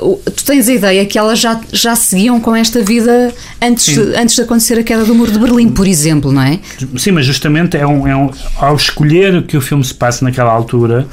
[0.02, 4.00] uh, tu tens a ideia que elas já, já seguiam com esta vida antes, de,
[4.16, 6.58] antes de acontecer a queda do Muro de Berlim, por exemplo, não é?
[6.98, 10.50] Sim, mas justamente é um, é um, ao escolher que o filme se passe naquela
[10.50, 11.06] altura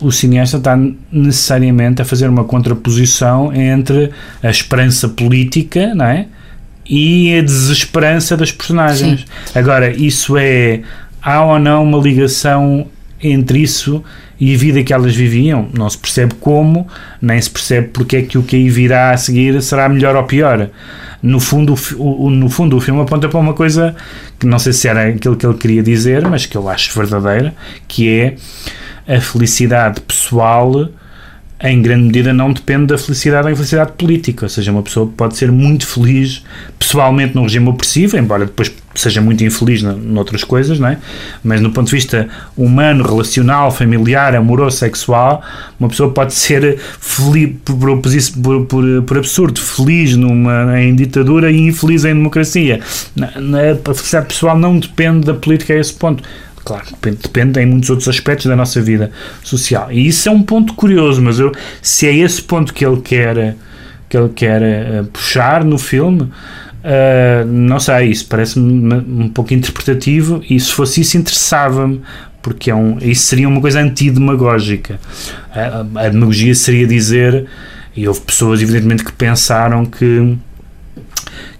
[0.00, 0.78] o cineasta está
[1.10, 4.10] necessariamente a fazer uma contraposição entre
[4.42, 6.26] a esperança política, não é?
[6.88, 9.20] E a desesperança das personagens.
[9.20, 9.58] Sim.
[9.58, 10.82] Agora, isso é.
[11.26, 12.86] Há ou não uma ligação
[13.20, 14.00] entre isso
[14.38, 15.68] e a vida que elas viviam?
[15.76, 16.86] Não se percebe como,
[17.20, 20.22] nem se percebe porque é que o que aí virá a seguir será melhor ou
[20.22, 20.70] pior.
[21.20, 23.96] No fundo, o, no fundo, o filme aponta para uma coisa
[24.38, 27.52] que não sei se era aquilo que ele queria dizer, mas que eu acho verdadeira,
[27.88, 28.36] que é
[29.16, 30.88] a felicidade pessoal
[31.62, 35.36] em grande medida não depende da felicidade ou infelicidade política, ou seja, uma pessoa pode
[35.36, 36.44] ser muito feliz
[36.78, 40.98] pessoalmente num regime opressivo, embora depois seja muito infeliz noutras coisas, não é?
[41.42, 45.42] mas no ponto de vista humano, relacional, familiar, amoroso, sexual,
[45.80, 51.58] uma pessoa pode ser feliz, por, por, por, por absurdo, feliz numa, em ditadura e
[51.58, 52.80] infeliz em democracia.
[53.20, 56.22] A felicidade pessoal não depende da política a esse ponto
[56.66, 59.12] claro, depende, depende em muitos outros aspectos da nossa vida
[59.42, 59.90] social.
[59.92, 63.54] E isso é um ponto curioso, mas eu, se é esse ponto que ele quer,
[64.08, 70.42] que ele quer uh, puxar no filme, uh, não sei, isso parece-me um pouco interpretativo
[70.50, 72.02] e se fosse isso interessava-me,
[72.42, 74.98] porque é um, isso seria uma coisa antidemagógica.
[75.52, 77.46] A, a demagogia seria dizer,
[77.94, 80.36] e houve pessoas evidentemente que pensaram que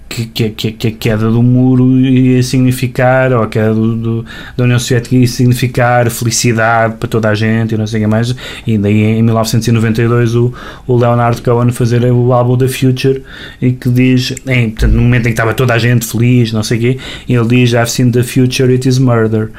[0.09, 4.24] que, que, que, a queda do muro ia significar, ou a queda do, do,
[4.57, 8.07] da União Soviética ia significar felicidade para toda a gente e não sei o que
[8.07, 8.34] mais.
[8.66, 10.52] E daí em 1992 o,
[10.86, 13.22] o Leonard Cohen fazer o álbum The Future
[13.61, 16.62] e que diz, em, portanto, no momento em que estava toda a gente feliz, não
[16.62, 16.98] sei o quê,
[17.28, 19.50] ele diz I've seen the future, it is murder,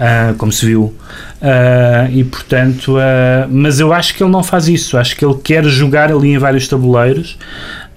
[0.00, 0.94] uh, como se viu.
[1.36, 5.36] Uh, e portanto, uh, mas eu acho que ele não faz isso, acho que ele
[5.42, 7.38] quer jogar ali em vários tabuleiros.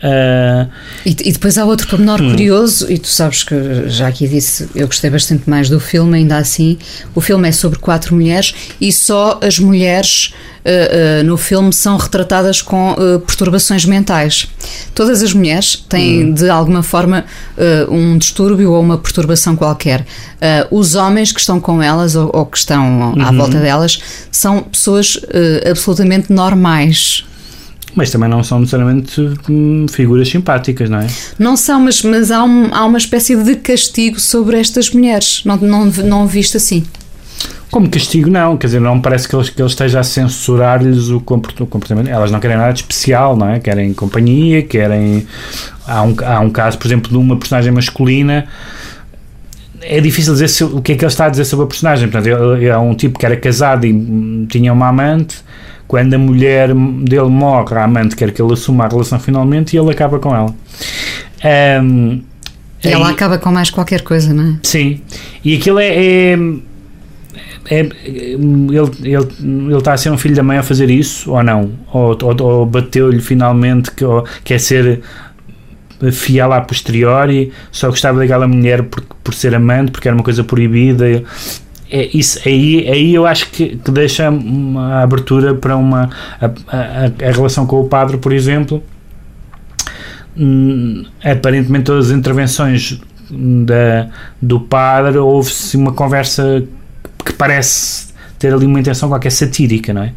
[0.01, 0.69] Uh,
[1.05, 2.31] e, e, depois há outro pormenor hum.
[2.31, 6.37] curioso, e tu sabes que já aqui disse, eu gostei bastante mais do filme, ainda
[6.37, 6.77] assim.
[7.13, 10.33] O filme é sobre quatro mulheres e só as mulheres
[10.63, 12.95] uh, uh, no filme são retratadas com
[13.25, 14.47] perturbações mentais.
[14.95, 16.33] Todas as mulheres têm hum.
[16.33, 17.25] de alguma forma
[17.89, 20.05] um distúrbio ou uma perturbação qualquer.
[20.71, 23.37] os homens que estão com elas ou, ou que estão à uhum.
[23.37, 23.99] volta delas
[24.31, 25.19] são pessoas
[25.69, 27.25] absolutamente normais
[27.95, 31.07] mas também não são necessariamente hum, figuras simpáticas, não é?
[31.37, 35.43] Não são, mas, mas há, um, há uma espécie de castigo sobre estas mulheres.
[35.45, 36.83] Não, não, não visto assim.
[37.71, 38.57] Como castigo, não.
[38.57, 42.07] Quer dizer, não parece que ele, que ele esteja a censurar-lhes o comportamento.
[42.07, 43.59] Elas não querem nada de especial, não é?
[43.59, 45.27] Querem companhia, querem.
[45.85, 48.47] Há um, há um caso, por exemplo, de uma personagem masculina
[49.81, 52.09] é difícil dizer se, o que é que ele está a dizer sobre a personagem.
[52.09, 52.29] Portanto,
[52.61, 55.37] é um tipo que era casado e tinha uma amante
[55.89, 59.79] quando a mulher dele morre, a amante quer que ele assuma a relação finalmente e
[59.79, 60.53] ele acaba com ela.
[61.83, 62.21] Um,
[62.83, 64.59] ela aí, acaba com mais qualquer coisa, não é?
[64.61, 65.01] Sim.
[65.43, 65.87] E aquilo é.
[65.87, 66.33] é,
[67.71, 67.95] é ele,
[69.01, 71.71] ele, ele está a ser um filho da mãe a fazer isso ou não?
[71.91, 75.01] Ou, ou, ou bateu-lhe finalmente que ou, quer ser
[76.11, 80.43] fiel a posteriori, só gostava daquela mulher por, por ser amante, porque era uma coisa
[80.43, 81.23] proibida
[81.91, 86.09] é isso aí, aí eu acho que, que deixa uma abertura para uma
[86.39, 88.83] a, a, a relação com o padre, por exemplo.
[90.37, 92.99] Hum, aparentemente todas as intervenções
[93.31, 94.07] da,
[94.41, 96.63] do padre houve-se uma conversa
[97.25, 100.13] que parece ter ali uma intenção qualquer satírica, não é?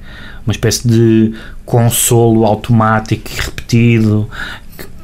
[0.46, 4.28] Uma espécie de consolo automático e repetido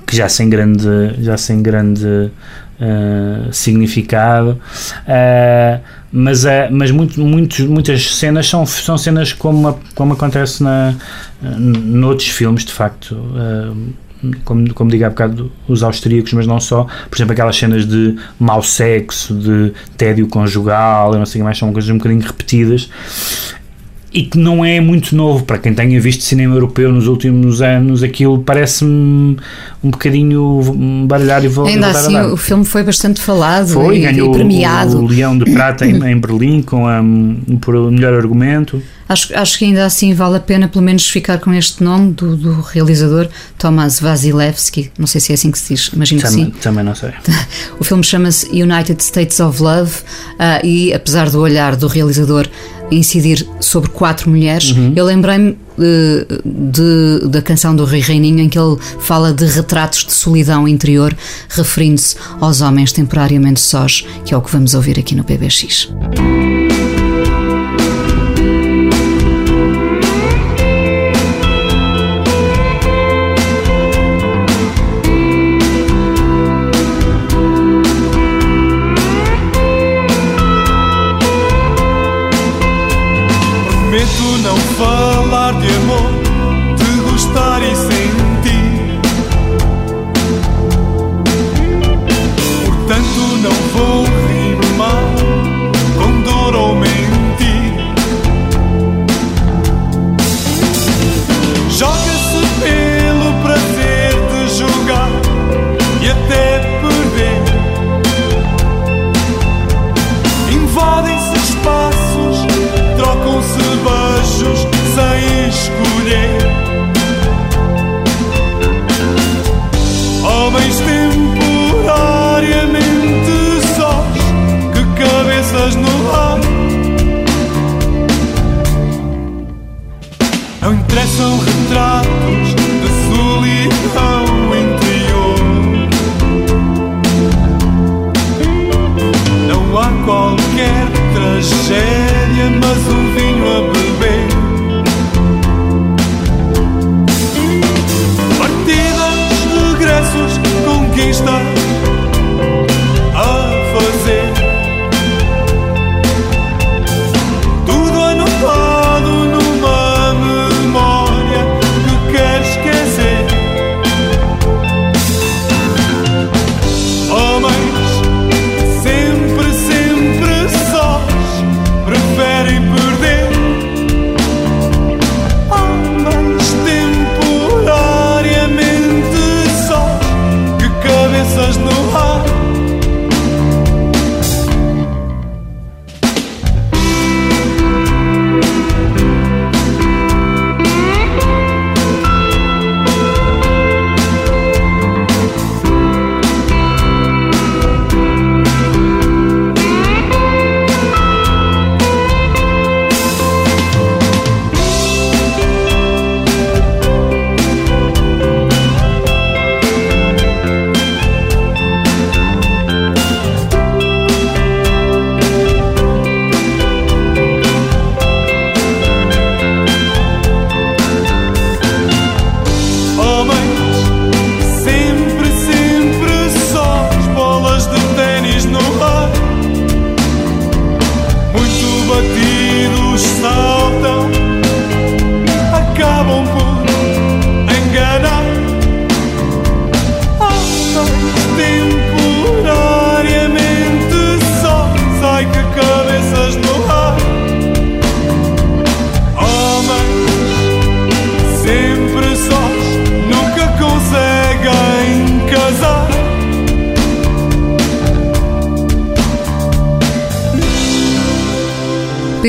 [0.08, 0.88] que já sem grande
[1.20, 4.58] já sem grande uh, significado.
[5.02, 5.80] Uh,
[6.10, 10.94] mas, é, mas muito, muito, muitas cenas são, são cenas como, como acontece na,
[11.42, 13.12] noutros filmes, de facto.
[13.12, 14.08] Uh,
[14.44, 16.86] como, como digo há bocado, os austríacos, mas não só.
[17.08, 21.72] Por exemplo, aquelas cenas de mau sexo, de tédio conjugal, eu não sei mais, são
[21.72, 22.90] coisas um bocadinho repetidas
[24.12, 28.02] e que não é muito novo para quem tenha visto cinema europeu nos últimos anos.
[28.02, 29.36] Aquilo parece-me
[29.82, 34.30] um bocadinho baralhar e voltar Ainda assim, o filme foi bastante falado foi, e, ganhou
[34.30, 34.98] e premiado.
[34.98, 37.00] o Leão de Prata em, em Berlim com a,
[37.60, 38.82] por o melhor argumento.
[39.08, 42.36] Acho, acho que ainda assim vale a pena pelo menos ficar com este nome do,
[42.36, 46.52] do realizador Thomas Vasilevsky, não sei se é assim que se diz, imagino também, que
[46.52, 46.60] sim.
[46.60, 47.10] Também não sei.
[47.80, 49.92] O filme chama-se United States of Love
[50.34, 52.46] uh, e apesar do olhar do realizador
[52.90, 54.92] incidir sobre quatro mulheres, Uhum.
[54.96, 55.58] eu lembrei-me uh,
[56.44, 61.16] de, da canção do Rui Reininho em que ele fala de retratos de solidão interior,
[61.48, 65.88] referindo-se aos homens temporariamente sós, que é o que vamos ouvir aqui no PBX.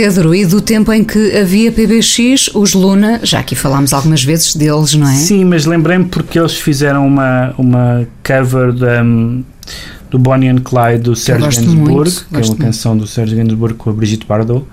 [0.01, 4.55] Pedro, e do tempo em que havia PBX, os Luna, já aqui falámos algumas vezes
[4.55, 5.13] deles, não é?
[5.13, 9.03] Sim, mas lembrei-me porque eles fizeram uma, uma cover da,
[10.09, 12.57] do Bonnie and Clyde do Serge Gainsbourg, que é uma muito.
[12.57, 14.65] canção do Serge Gainsbourg com a Brigitte Bardot.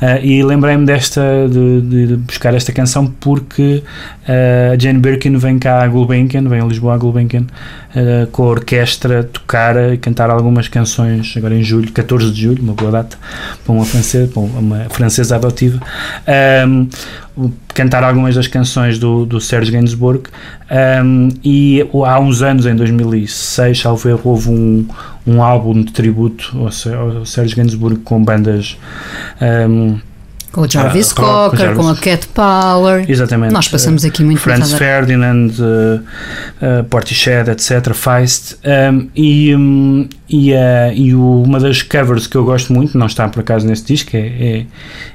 [0.00, 3.82] Ah, e lembrei-me desta, de, de- buscar esta canção porque
[4.28, 7.46] ah, a Jane Birkin vem cá a Gulbenkian, vem a Lisboa a Gulbenkian,
[7.96, 12.62] ah, com a orquestra tocar e cantar algumas canções agora em julho, 14 de julho,
[12.62, 13.16] uma boa data
[13.64, 15.80] para uma francesa, para uma francesa adotiva.
[16.26, 16.86] Ahm,
[17.74, 20.28] cantar algumas das canções do, do Serge Gainsbourg
[21.04, 24.86] um, e há uns anos, em 2006, salvo erro, houve um,
[25.26, 28.78] um álbum de tributo ao, ao Serge Gainsbourg com bandas
[29.68, 29.98] um,
[30.52, 31.78] Com o Jarvis Ah, com- com Cocker, Jarvis.
[31.78, 33.10] com a Cat Power.
[33.10, 33.52] Exatamente.
[33.54, 34.72] Nós passamos aqui muito Franz.
[34.74, 36.00] Ferdinand, uh,
[36.80, 37.94] uh, Portishead, etc.
[37.94, 38.56] Feist.
[38.92, 40.56] Um, e um, e, uh,
[40.94, 44.14] e o- uma das covers que eu gosto muito, não está por acaso nesse disco,
[44.14, 44.66] é,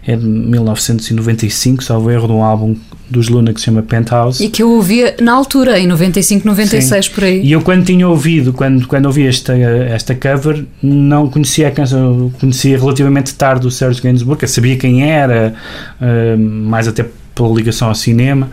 [0.06, 2.76] é, é de 1995, salvo erro, de um álbum
[3.10, 4.44] dos Luna que se chama Penthouse.
[4.44, 7.12] E que eu ouvia na altura, em 95, 96, Sim.
[7.12, 7.42] por aí.
[7.42, 12.32] E eu quando tinha ouvido, quando, quando ouvi esta, esta cover, não conhecia a canção,
[12.40, 15.54] conhecia relativamente tarde o Serge Gainsbourg, eu sabia quem era,
[16.02, 18.50] uh, mais até pela ligação ao cinema.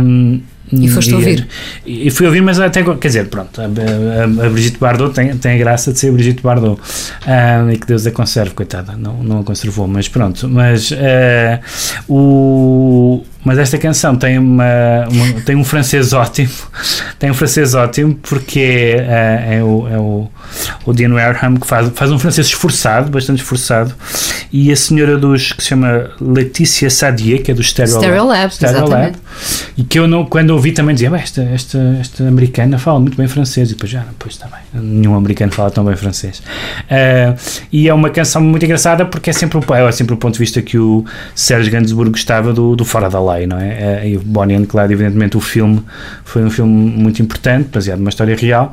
[0.00, 1.46] Um, E foste ouvir?
[1.84, 5.52] E fui ouvir, mas até, quer dizer, pronto, a, a, a Brigitte Bardot tem, tem
[5.52, 6.80] a graça de ser Brigitte Bardot
[7.26, 10.94] um, e que Deus a conserve, coitada, não, não a conservou, mas pronto, mas uh,
[12.08, 14.64] o mas esta canção tem, uma,
[15.10, 16.50] uma- tem um francês ótimo
[17.18, 18.60] tem um francês ótimo porque
[18.98, 20.28] é, é o, é o,
[20.86, 23.94] o Dean Wareham que faz, faz um francês esforçado, bastante esforçado
[24.52, 27.92] e a senhora dos que se chama Letícia Sadier que é do Stereo,
[28.50, 28.52] Stereolab,
[28.88, 29.18] exatamente.
[29.76, 33.16] e que eu não, quando ouvi também dizia, "Bem, esta, esta, esta americana fala muito
[33.16, 36.42] bem francês e depois já, pois está bem, nenhum americano fala tão bem francês
[36.90, 37.34] Ah,
[37.72, 40.38] e é uma canção muito engraçada porque é sempre, o, é sempre o ponto de
[40.40, 44.00] vista que o Sérgio Gainsbourg gostava do, do Fora da Lei, não é?
[44.02, 45.82] Ah, e o Bonnie and Clyde, evidentemente o filme
[46.24, 48.72] foi um filme muito importante, baseado numa história real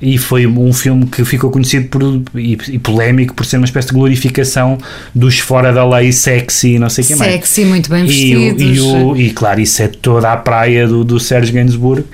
[0.00, 2.02] e foi um filme que ficou conhecido por,
[2.34, 4.78] e, e polémico por ser uma espécie de glorificação
[5.14, 8.04] dos Fora da Lei sexy e não sei o que mais Sexy, muito bem e,
[8.04, 8.62] o- vestidos.
[8.76, 12.04] e, o- e claro, isso é toda a praia do, do Sérgio Gainsbourg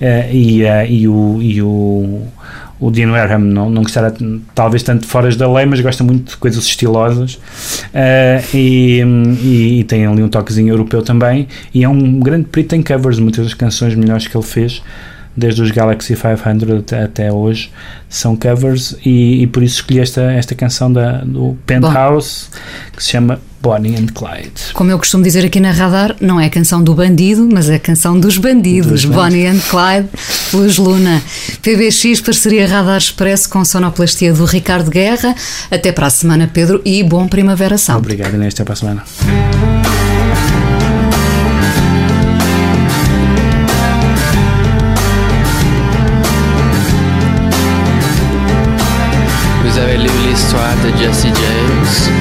[0.00, 2.22] eh, e, eh, e o, e o,
[2.82, 3.84] o Dean Wareham não, não
[4.56, 7.38] talvez tanto de foras da lei, mas gosta muito de coisas estilosas.
[7.94, 9.02] Eh, e,
[9.40, 11.46] e, e tem ali um toquezinho europeu também.
[11.72, 14.82] E é um grande perito em covers, muitas das canções melhores que ele fez
[15.36, 17.70] desde os Galaxy 500 até, até hoje
[18.08, 22.48] são covers e, e por isso escolhi esta, esta canção da, do Penthouse
[22.94, 26.46] que se chama Bonnie and Clyde Como eu costumo dizer aqui na Radar, não é
[26.46, 29.02] a canção do bandido, mas é a canção dos bandidos.
[29.02, 29.04] Dos.
[29.04, 30.08] Bonnie and Clyde,
[30.52, 31.22] Luz Luna.
[31.62, 35.34] PBX, parceria Radar Expresso com sonoplastia do Ricardo Guerra.
[35.70, 38.00] Até para a semana, Pedro, e bom Primavera Sound.
[38.00, 38.52] Obrigado, Inês.
[38.52, 39.81] Até para a semana.
[50.62, 52.12] De Jesse James.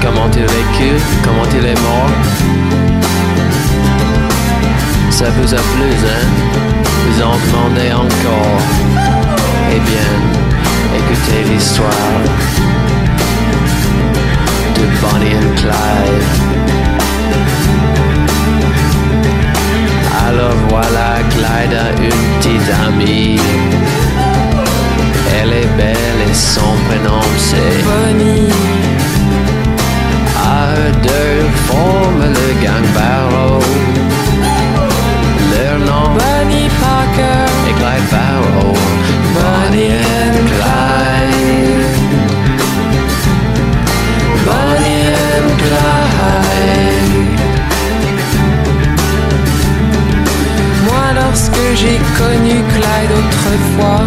[0.00, 0.90] Comment il vécu,
[1.22, 2.10] comment il est mort
[5.10, 6.26] Ça vous a plu, hein?
[7.06, 8.62] Vous en demandez encore.
[9.70, 10.12] Eh bien,
[10.96, 12.20] écoutez l'histoire
[14.74, 16.26] de Bonnie and Clyde.
[20.26, 23.40] Alors voilà, Clyde a une petite amie
[25.42, 28.48] elle est belle et son prénom c'est Bonnie.
[30.36, 33.62] À eux deux forment le gang Barrow.
[35.52, 38.74] Leur nom Bonnie Parker et Clyde Barrow.
[39.34, 41.90] Bonnie and Clyde.
[44.46, 47.12] Bonnie and Clyde.
[50.84, 54.06] Moi lorsque j'ai connu Clyde autrefois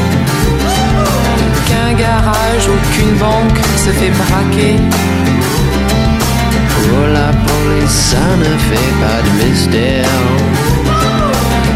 [6.83, 10.05] Pour la police, ça ne fait pas de mystère.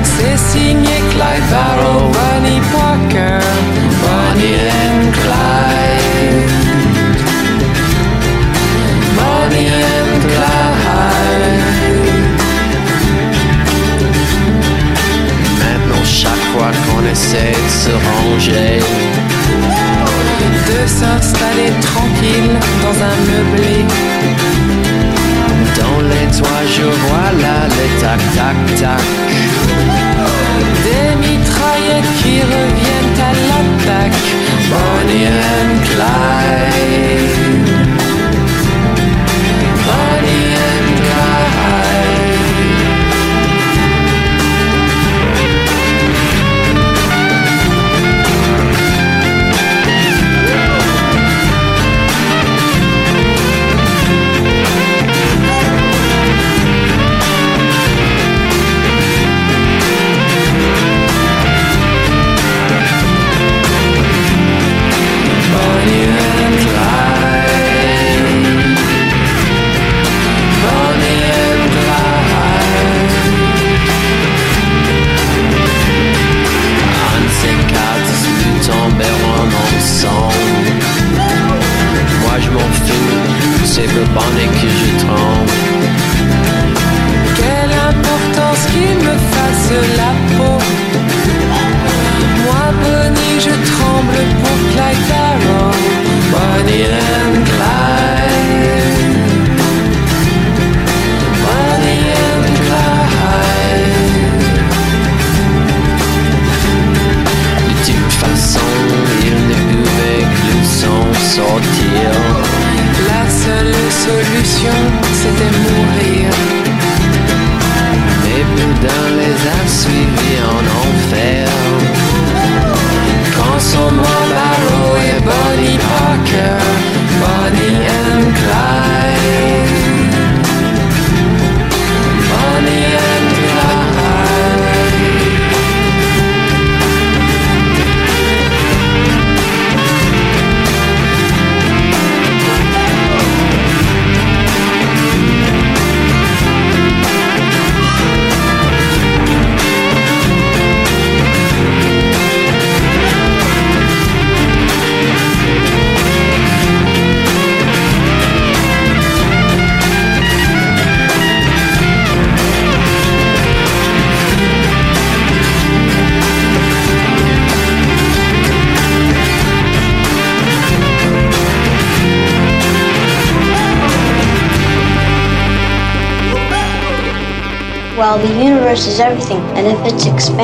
[0.04, 3.46] C'est signé Clyde Barrow, Bonnie Parker,
[4.04, 6.52] Bonnie and Clyde.
[9.18, 11.62] Bonnie and Clyde.
[15.60, 18.80] Maintenant, chaque fois qu'on essaie de se ranger,
[20.68, 22.52] de s'installer tranquille
[22.84, 23.86] dans un meublé.
[25.80, 29.06] Dans les toits, je vois là les tac-tac-tac.
[30.86, 34.26] Des mitraillettes qui reviennent à l'attaque.
[34.70, 37.75] Bonnie and Clyde.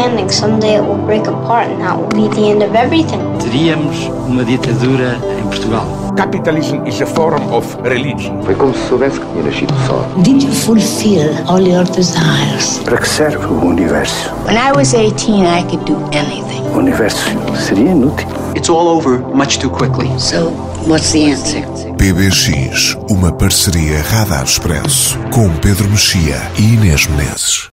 [0.01, 3.19] It's expanding, someday it will break apart, and that will be the end of everything.
[3.39, 5.85] Teríamos uma ditadura em Portugal.
[6.15, 8.41] Capitalism is a form of religion.
[8.43, 10.21] Foi como se soubesse que tinha nascido só.
[10.21, 12.79] Did you fulfill all your desires?
[12.83, 14.31] Para que serve o universo?
[14.45, 16.61] When I was 18, I could do anything.
[16.73, 17.25] O universo
[17.67, 18.27] seria inútil.
[18.55, 20.09] It's all over much too quickly.
[20.19, 20.49] So,
[20.87, 21.61] what's the answer?
[21.97, 27.69] PBX, uma parceria Radar Expresso com Pedro Mexia e Inês Menezes.